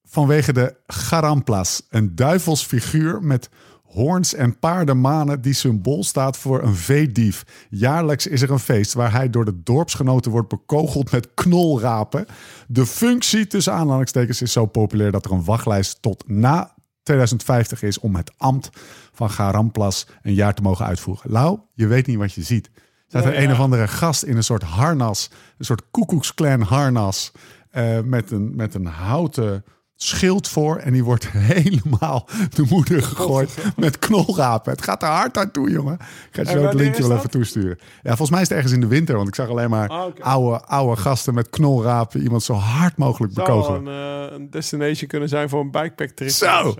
[0.04, 3.48] Vanwege de Garamplas, een duivelsfiguur met
[3.89, 7.66] hoorns en paardenmanen die symbool staat voor een veedief.
[7.70, 12.26] Jaarlijks is er een feest waar hij door de dorpsgenoten wordt bekogeld met knolrapen.
[12.66, 17.99] De functie tussen aanhalingstekens is zo populair dat er een wachtlijst tot na 2050 is
[17.99, 18.70] om het ambt
[19.12, 21.30] van Garamplas een jaar te mogen uitvoeren.
[21.30, 22.70] Lau, je weet niet wat je ziet.
[23.07, 23.53] Staat er Nee, een ja.
[23.53, 27.32] of andere gast in een soort harnas, een soort koekoeksclan harnas,
[27.70, 29.64] eh, met, een, met een houten
[30.03, 30.76] schild voor.
[30.76, 34.72] En die wordt helemaal de moeder gegooid met knolrapen.
[34.72, 35.94] Het gaat er hard aan toe, jongen.
[35.94, 37.78] Ik ga je zo het linkje wel even toesturen.
[38.03, 40.05] Ja, volgens mij is het ergens in de winter, want ik zag alleen maar Ah,
[40.07, 40.22] oké.
[40.22, 43.86] oude, oude gasten met knolrapen iemand zo hard mogelijk Zou wel bekogelen.
[43.94, 46.30] een, eh, een destination kunnen zijn voor een bikepack trip.
[46.30, 46.74] Zo.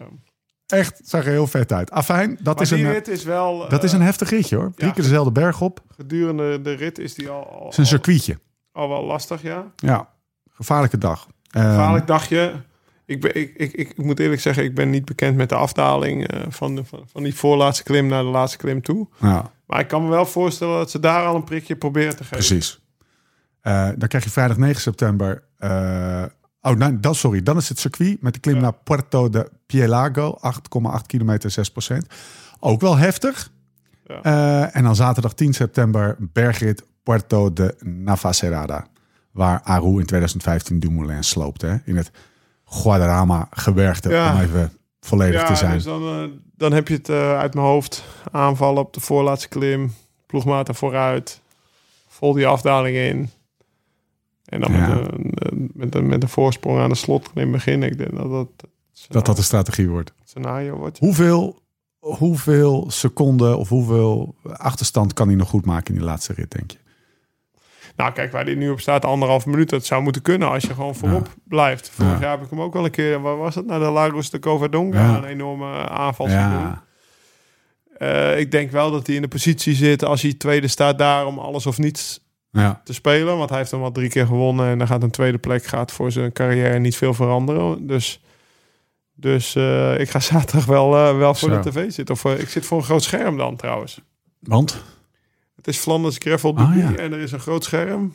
[0.67, 1.91] Echt, zag er heel vet uit.
[1.91, 3.69] Afijn, dat, Maar is een, eh, rit is wel...
[3.69, 4.73] dat is eh, een heftig ritje hoor.
[4.75, 4.93] Drie ja.
[4.95, 5.81] keer dezelfde berg op.
[5.97, 8.39] Gedurende de rit is die al, al, Het is een circuitje.
[8.73, 9.65] al, al wel lastig, ja.
[9.77, 10.09] Ja,
[10.51, 11.27] gevaarlijke dag.
[11.51, 12.53] Ehm, Gevaarlijk dagje.
[13.09, 16.29] Ik, ben, ik, ik, ik, moet eerlijk zeggen, ik ben niet bekend met de afdaling
[16.29, 19.09] eh, van, de, van, van die voorlaatste klim naar de laatste klim toe.
[19.21, 22.23] ja, Maar ik kan me wel voorstellen dat ze daar al een prikje proberen te
[22.25, 22.37] geven.
[22.37, 22.81] precies.
[23.61, 25.43] Eh, dan krijg je vrijdag 9 september.
[25.59, 26.25] eh,
[26.63, 27.43] oh, nee, dat, sorry.
[27.43, 28.61] Dan is het circuit met de klim Ja.
[28.61, 30.39] naar Puerto de Pielago.
[30.41, 32.07] 8,8 kilometer, 6%
[32.61, 33.51] Ook wel heftig.
[34.07, 34.71] Ja.
[34.73, 38.87] En dan zaterdag 10 september bergrit Puerto de Navacerrada.
[39.31, 41.67] Waar Aru in 2015 Dumoulin sloopte.
[41.67, 41.77] Hè?
[41.85, 42.11] In het
[42.69, 44.09] Guadarrama gebergte.
[44.09, 44.35] Ja.
[44.35, 45.73] Om even volledig Ja, te zijn.
[45.73, 46.25] dus dan, eh,
[46.57, 48.05] dan heb je het eh, uit mijn hoofd.
[48.33, 49.95] Aanvallen op de voorlaatste klim.
[50.27, 51.41] Ploegmaat vooruit.
[52.09, 53.31] Vol die afdaling in.
[54.45, 54.89] En dan Ja.
[54.95, 57.89] met, een, met, een, met een voorsprong aan de slotklim beginnen.
[57.91, 58.49] Ik denk dat dat,
[59.09, 60.13] dat dat de strategie wordt.
[60.25, 60.99] scenario wordt.
[60.99, 61.63] Hoeveel,
[61.99, 66.71] hoeveel seconden of hoeveel achterstand kan hij nog goed maken in die laatste rit, denk
[66.71, 66.79] je?
[67.99, 69.69] Nou, kijk, waar die nu op staat, anderhalf minuut.
[69.71, 71.91] Dat zou moeten kunnen als je gewoon voorop blijft.
[71.91, 72.21] Vorig Ja.
[72.21, 73.21] jaar heb ik hem ook wel een keer...
[73.21, 73.67] Waar was het?
[73.67, 75.01] Naar de Lagos de Covadonga.
[75.01, 75.17] Ja.
[75.17, 76.29] Een enorme aanval.
[76.29, 76.75] zien doen.
[77.99, 81.27] Eh, ik denk wel dat hij in de positie zit als hij tweede staat daar
[81.27, 82.21] om alles of niets
[82.51, 82.81] ja.
[82.85, 83.37] te spelen.
[83.37, 85.93] Want hij heeft hem al drie keer gewonnen en dan gaat een tweede plek gaat
[85.93, 87.87] voor zijn carrière niet veel veranderen.
[87.87, 88.21] Dus,
[89.15, 91.61] dus eh, ik ga zaterdag wel, eh, wel voor Zo.
[91.61, 92.15] de tv zitten.
[92.15, 94.01] Of eh, ik zit voor een groot scherm dan trouwens.
[94.41, 94.83] Want?
[95.59, 96.95] Het is Flanders Gravel Ah, ja.
[96.95, 98.15] en er is een groot scherm.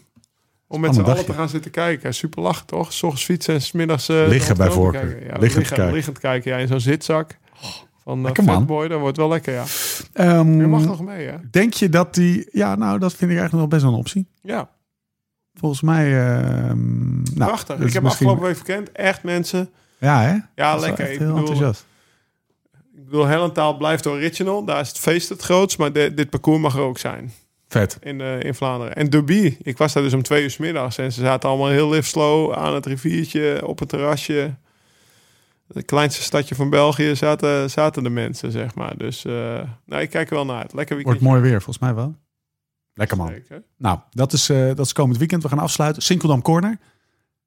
[0.68, 2.14] Om met z'n allen te gaan zitten kijken.
[2.14, 2.94] Super lachen toch?
[2.94, 4.10] S ochtends fietsen en smiddags...
[4.10, 5.02] eh, Liggen bij voorkeur.
[5.02, 5.20] kijken.
[5.20, 5.94] Ja, Liggend liggen, kijken.
[5.94, 6.52] liggend kijken.
[6.52, 7.38] Ja, in zo'n zitzak.
[8.04, 8.32] Van uh.
[8.44, 9.64] Fatboy, dat wordt wel lekker, ja.
[10.14, 11.36] Ehm, Je mag nog mee, hè?
[11.52, 12.48] Denk je dat die...
[12.52, 14.28] Ja, nou, dat vind ik eigenlijk nog best wel een optie.
[14.41, 14.70] Ja,
[15.54, 16.10] Volgens mij...
[16.14, 17.76] nou, prachtig.
[17.80, 18.91] Ik heb misschien- afgelopen week verkend.
[18.91, 19.70] Echt mensen.
[19.98, 20.36] Ja, hè?
[20.56, 21.04] Ja, Dat lekker.
[21.12, 21.86] Ik heel bedoel, enthousiast.
[23.04, 24.66] Ik bedoel, Hellentaal blijft original.
[24.66, 25.78] Daar is het feest het grootst.
[25.78, 27.32] Maar de- dit parcours mag er ook zijn
[27.68, 27.97] Vet.
[28.01, 28.95] in, eh, in Vlaanderen.
[28.95, 29.58] En Derby.
[29.62, 30.97] Ik was daar dus om twee uur 's middags.
[30.97, 34.56] En ze zaten allemaal heel live slow aan het riviertje, op het terrasje.
[35.74, 38.97] Het kleinste stadje van België zaten, zaten de mensen, zeg maar.
[38.97, 39.34] Dus eh,
[39.86, 40.74] nou, ik kijk er wel naar uit.
[40.74, 41.20] Lekker weekend.
[41.20, 42.16] Wordt mooi weer, volgens mij wel.
[42.93, 43.34] Lekker man.
[43.78, 45.43] Nou, dat is, eh, dat is komend weekend.
[45.43, 46.01] We gaan afsluiten.
[46.01, 46.78] Sinkeldam Corner.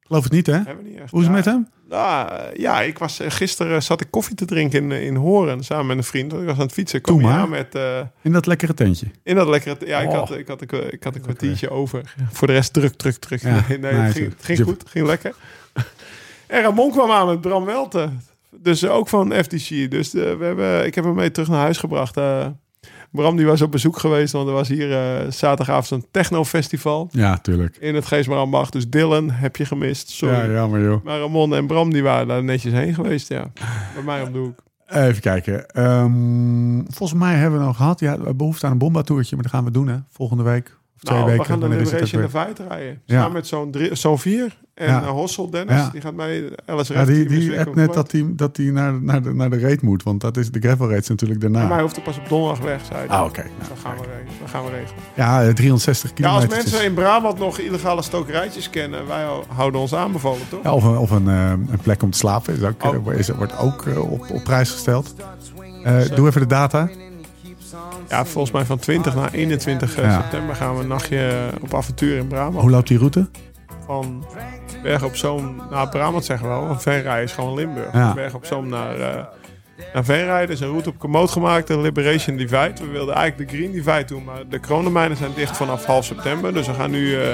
[0.07, 0.59] Geloof het niet, hè?
[0.59, 1.11] Niet echt.
[1.11, 1.69] Hoe is het Ja, met hem?
[1.89, 5.65] Nou, eh, ja, ik was eh, gisteren zat ik koffie te drinken in, in Horen
[5.65, 6.33] samen met een vriend.
[6.33, 7.01] Ik was aan het fietsen.
[7.01, 7.33] Kom maar.
[7.39, 9.07] aan met eh, In dat lekkere tentje.
[9.23, 9.77] in dat lekkere.
[9.87, 10.15] Ja, ik Oh.
[10.15, 12.15] had ik had een, ik had een kwartiertje over.
[12.33, 13.41] Voor de rest druk, druk, druk.
[13.43, 15.35] Ja, nee, het ging, het- ging goed, het ging lekker.
[16.47, 18.09] en Ramon kwam aan met Bram Welte.
[18.51, 19.91] Dus eh, ook van FTC.
[19.91, 22.17] Dus eh, we hebben, ik heb hem mee terug naar huis gebracht.
[22.17, 22.47] Eh,
[23.17, 27.39] Bram die was op bezoek geweest, want er was hier eh, zaterdagavond een technofestival Ja,
[27.39, 27.77] tuurlijk.
[27.81, 28.73] in het Geesmarambacht.
[28.73, 30.09] Dus Dylan heb je gemist.
[30.11, 30.35] Sorry.
[30.37, 31.05] Ja, jammer joh.
[31.05, 33.51] Maar Ramon en Bram die waren daar netjes heen geweest, ja.
[33.95, 34.65] Bij mij om de hoek.
[34.89, 35.67] Even kijken.
[35.69, 38.01] Ehm, volgens mij hebben we nog gehad.
[38.01, 39.97] Ja, we hebben behoefte aan een bomba-toertje, maar dat gaan we doen, hè?
[40.11, 40.77] Volgende week.
[40.97, 41.43] Of twee Nou, weken.
[41.45, 42.29] we gaan de Liberation de?
[42.29, 43.01] Vijt rijden.
[43.05, 43.19] Ja.
[43.19, 44.57] Samen met zo'n drie- zo'n vier.
[44.77, 45.03] En Ja.
[45.03, 45.89] eh, Hossel Dennis, Ja.
[45.93, 46.45] die gaat mee.
[46.67, 46.93] LSR.
[46.93, 50.03] Ja, die, die net dat hij dat die naar, naar, de, naar de raid moet.
[50.03, 51.73] Want dat is de gravel race natuurlijk Maar daarna.
[51.73, 53.09] hij hoeft er pas op donderdag weg, zei hij.
[53.17, 53.43] Ah, oké.
[53.43, 54.39] Nou, Dan gaan we regelen.
[54.39, 55.03] Dan gaan we regelen.
[55.15, 56.57] Ja, eh, 360 Ja, als kilometer.
[56.71, 60.63] mensen in Brabant nog illegale stokerijtjes kennen, wij houden ons aanbevolen, toch?
[60.63, 63.13] Ja, of een, of een, eh, een plek om te slapen is ook, Oh.
[63.13, 65.15] is, wordt ook op, op prijs gesteld.
[66.15, 66.89] Doe even de data.
[68.09, 70.21] Ja, volgens mij van 20 naar 21 eh, Ja.
[70.21, 72.61] september gaan we een nachtje op avontuur in Brabant.
[72.61, 73.29] Hoe loopt die route?
[73.87, 74.25] Van
[74.83, 76.67] Bergen op Zoom naar Brabant zeggen we wel.
[76.67, 77.93] Want Venray is gewoon Limburg.
[77.93, 78.15] Ja.
[78.15, 79.25] Bergen op Zoom naar, eh
[79.95, 80.43] naar Venray.
[80.43, 82.73] Er is een route op Komoot gemaakt, een Liberation Divide.
[82.81, 86.53] We wilden eigenlijk de Green Divide doen, maar de kronenmijnen zijn dicht vanaf half september.
[86.53, 87.29] Dus we gaan nu eh,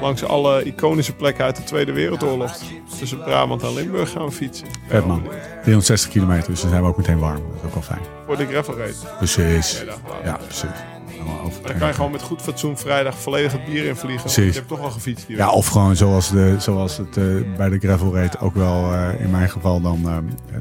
[0.00, 2.56] langs alle iconische plekken uit de Tweede Wereldoorlog
[2.98, 4.66] tussen Brabant en Limburg gaan we fietsen.
[4.88, 5.22] Vet man.
[5.62, 7.36] 360 kilometer, dus dan zijn we ook meteen warm.
[7.36, 8.00] Dat is ook wel fijn.
[8.26, 9.06] Voor de gravel race.
[9.18, 9.84] Precies.
[10.24, 10.97] Ja, precies.
[11.28, 14.22] Allemaal over- Dan kan je gewoon met goed fatsoen vrijdag volledig het bier invliegen.
[14.22, 14.52] want Precies.
[14.52, 15.26] Je hebt toch al gefietst.
[15.26, 17.24] Die Ja, of gewoon zoals, de, zoals het eh,
[17.56, 20.16] bij de gravel raid ook wel eh, in mijn geval dan eh,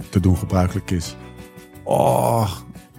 [0.09, 1.15] te doen gebruikelijk is.
[1.83, 2.51] Oh,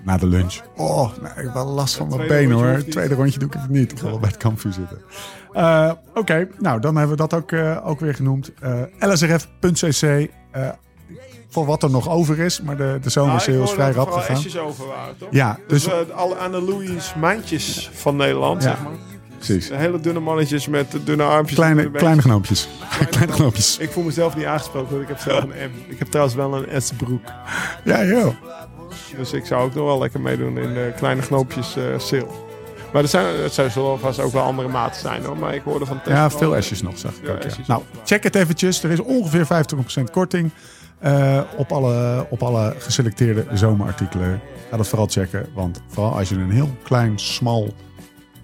[0.04, 0.60] na de lunch.
[0.76, 2.84] Oh, nou, ik heb wel last van mijn benen hoor.
[2.84, 3.92] Tweede rondje doe ik het niet.
[3.92, 4.98] Ik ga wel bij het kampvuur zitten.
[6.14, 7.52] Oké, nou dan hebben we dat ook,
[7.84, 8.52] ook weer genoemd.
[8.98, 10.30] Lsrf.cc
[11.49, 12.61] voor wat er nog over is.
[12.61, 14.36] Maar de, de zomer Nou, is hoorde vrij er rap gegaan.
[14.36, 15.28] S'jes over waren, toch?
[15.30, 18.68] Ja, Dus, dus alle aan de Louis Mijntjes van Nederland, Ja.
[18.68, 18.92] zeg maar.
[19.36, 19.68] precies.
[19.68, 21.57] Hele dunne mannetjes met de dunne armpjes.
[21.59, 22.68] Kleine, kleine knoompjes.
[23.11, 23.78] Kleine knoompjes.
[23.78, 25.90] Ik voel mezelf niet aangesproken, want ik heb zelf een M.
[25.92, 27.22] Ik heb trouwens wel een S-broek.
[27.84, 28.34] Ja, joh.
[29.16, 32.46] Dus ik zou ook nog wel lekker meedoen in de kleine knoopjes eh sil.
[32.92, 35.36] Maar er zijn, het zou zullen vast ook wel andere maten zijn hoor.
[35.38, 37.42] Maar ik hoorde van Ja, veel S'jes nog, zag ik Ja, ook.
[37.42, 37.49] Ja.
[37.66, 38.82] Nou, check het eventjes.
[38.82, 39.46] Er is ongeveer
[40.01, 40.51] 50% korting.
[40.99, 44.40] Eh, op, alle, op alle geselecteerde zomerartikelen.
[44.70, 45.46] Ga dat vooral checken.
[45.55, 47.74] Want vooral als je een heel klein, smal,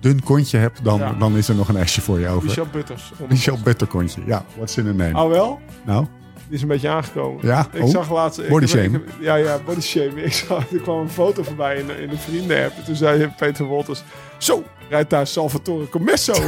[0.01, 1.13] dun kontje hebt, dan, Ja.
[1.13, 2.45] dan is er nog een S'je voor je over.
[2.45, 3.13] Michel Butters.
[3.29, 4.21] Michel Butterkontje.
[4.27, 5.23] Ja, what's in a name?
[5.25, 5.61] Oh wel?
[5.85, 6.07] Nou,
[6.47, 7.47] Die is een beetje aangekomen.
[7.47, 7.67] ja.
[7.73, 7.89] Ik oh.
[7.91, 8.49] zag laatst...
[8.49, 9.03] Body ik shame.
[9.21, 10.23] ja, ja, body shame.
[10.23, 12.77] Ik zag, er kwam een foto voorbij in, in de vrienden-app.
[12.77, 14.03] En toen zei Peter Wolters...
[14.39, 16.33] Zo, rijdt daar Salvatore Commesso.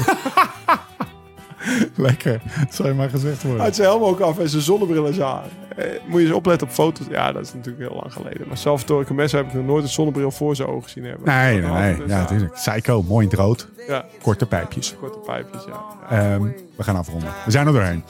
[1.94, 2.40] Lekker.
[2.64, 3.62] Dat zou je maar gezegd worden.
[3.62, 5.42] Uit zijn helm ook af en zijn zonnebril is aan.
[5.76, 7.06] Eh, moet je eens opletten op foto's.
[7.10, 8.48] Ja, dat is natuurlijk heel lang geleden.
[8.48, 11.26] Maar Salvatore Commesso heb ik nog nooit een zonnebril voor zijn ogen zien hebben.
[11.28, 11.96] Nee, nee, nee.
[11.96, 12.52] Dus, Ja, natuurlijk.
[12.52, 13.68] Psycho, mooi in het rood.
[13.88, 14.96] Ja, Korte pijpjes.
[15.00, 16.08] korte pijpjes, ja.
[16.10, 16.42] Ehm,
[16.76, 17.28] we gaan afronden.
[17.44, 18.04] We zijn er doorheen.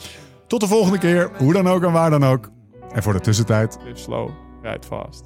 [0.47, 1.29] Tot de volgende keer.
[1.37, 2.49] Hoe dan ook en waar dan ook.
[2.93, 3.77] En voor de tussentijd.
[3.85, 4.29] Live slow,
[4.61, 5.23] rijd fast.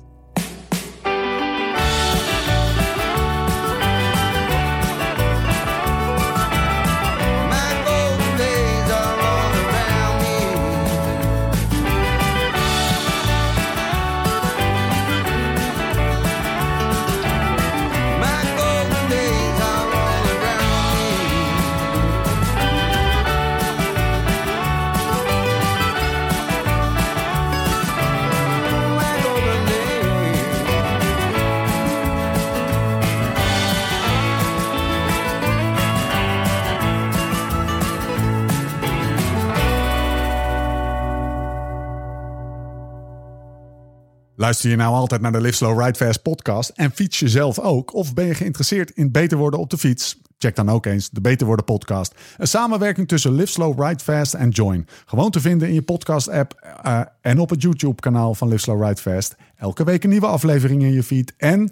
[44.41, 47.59] Luister je nou altijd naar de Live Slow Ride Fast podcast en fiets je zelf
[47.59, 47.93] ook?
[47.93, 50.19] Of ben je geïnteresseerd in beter worden op de fiets?
[50.37, 52.15] Check dan ook eens de Beter Worden podcast.
[52.37, 54.87] Een samenwerking tussen Live Slow Ride Fast en Join.
[55.05, 58.59] Gewoon te vinden in je podcast app eh, en op het YouTube kanaal van Live
[58.59, 59.35] Slow Ride Fast.
[59.55, 61.71] Elke week een nieuwe aflevering in je feed en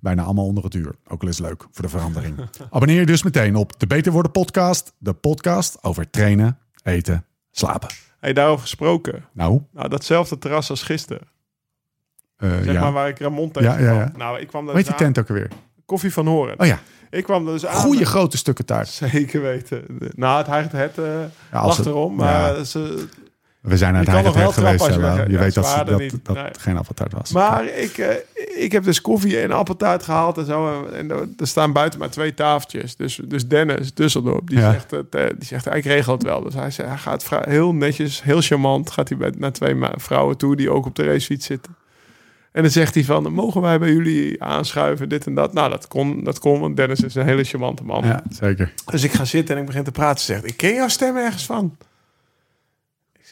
[0.00, 0.94] bijna allemaal onder het uur.
[1.06, 2.36] Ook al is leuk voor de verandering.
[2.70, 4.92] Abonneer je dus meteen op de Beter Worden podcast.
[4.98, 7.88] De podcast over trainen, eten, slapen.
[8.20, 9.24] Hey, daarover gesproken.
[9.32, 11.33] Nou, Nou, datzelfde terras als gisteren.
[12.44, 12.80] Eh, Zeg ja.
[12.80, 14.12] maar waar ik Ramon tegen ja.
[14.16, 15.48] Nou, ik kwam daar Weet je dus tent ook alweer?
[15.86, 16.60] Koffie van Horen.
[16.60, 16.78] Oh ja,
[17.10, 17.74] Ik kwam dus aan.
[17.74, 18.88] goede grote stukken taart.
[18.88, 19.84] Zeker weten.
[20.14, 21.04] Nou, het hijgt het eh
[21.62, 22.14] als het- achterom.
[22.14, 23.06] Maar, ze,
[23.60, 24.84] We zijn nog Heidelberg wel geweest.
[25.30, 26.34] je weet dat, waren dat, dat.
[26.36, 26.44] Nee.
[26.58, 27.32] geen appeltaart was.
[27.32, 28.14] maar ik, eh,
[28.56, 30.86] ik heb dus koffie en appeltaart gehaald en zo.
[30.86, 32.96] En er er staan buiten maar twee tafeltjes.
[32.96, 34.72] Dus, dus Dennis Dusseldorp, die, Ja.
[34.72, 36.42] zegt, het, eh, die zegt, ik regel het wel.
[36.42, 40.36] Dus hij, zegt, hij gaat heel netjes, heel charmant, gaat hij bij, naar twee vrouwen
[40.36, 41.74] toe die ook op de racefiets zitten.
[42.54, 45.52] En dan zegt hij van, mogen wij bij jullie aanschuiven, dit en dat.
[45.52, 48.04] Nou, dat kon, dat kon want Dennis is een hele charmante man.
[48.04, 48.72] ja, zeker.
[48.84, 50.24] Dus ik ga zitten en ik begin te praten.
[50.24, 51.76] Ze zegt, ik ken jouw stem ergens van.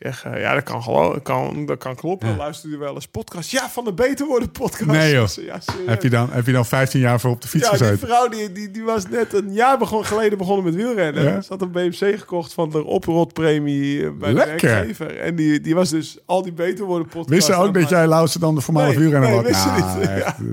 [0.02, 2.36] Zeg, eh, ja, dat kan gewoon, kan, dat kan kloppen.
[2.36, 3.50] Luister je wel eens podcast?
[3.50, 4.84] Ja, van de Beter Worden podcast.
[4.90, 5.26] Nee, joh.
[5.46, 5.86] Ja, serieus.
[5.86, 8.06] Heb je, dan, heb je dan 15 jaar voor op de fiets Ja, die gezeten?
[8.08, 11.22] vrouw die, die, die was net een jaar begon, geleden begonnen met wielrennen.
[11.24, 11.40] Ja.
[11.40, 14.60] Ze had een BMC gekocht van de oprotpremie eh, bij Lekker.
[14.60, 15.18] de werkgever.
[15.18, 17.28] En die, die was dus al die Beter Worden podcast.
[17.28, 19.48] Wist ze ook dat jij Lauwse dan de voormalige Nee, wielrenner nee, was?
[19.50, 20.08] wist ze Nou, niet.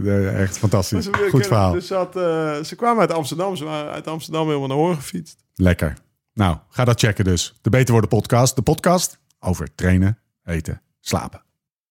[0.27, 1.07] echt, echt fantastisch.
[1.29, 1.71] Goed verhaal.
[1.73, 3.55] Dus ze, had, eh, ze kwamen uit Amsterdam.
[3.55, 5.35] Ze waren uit Amsterdam helemaal naar Hoorn gefietst.
[5.55, 5.93] Lekker.
[6.33, 7.53] Nou, ga dat checken dus.
[7.61, 8.55] De Beter Worden podcast.
[8.55, 11.41] De podcast over trainen, eten, slapen.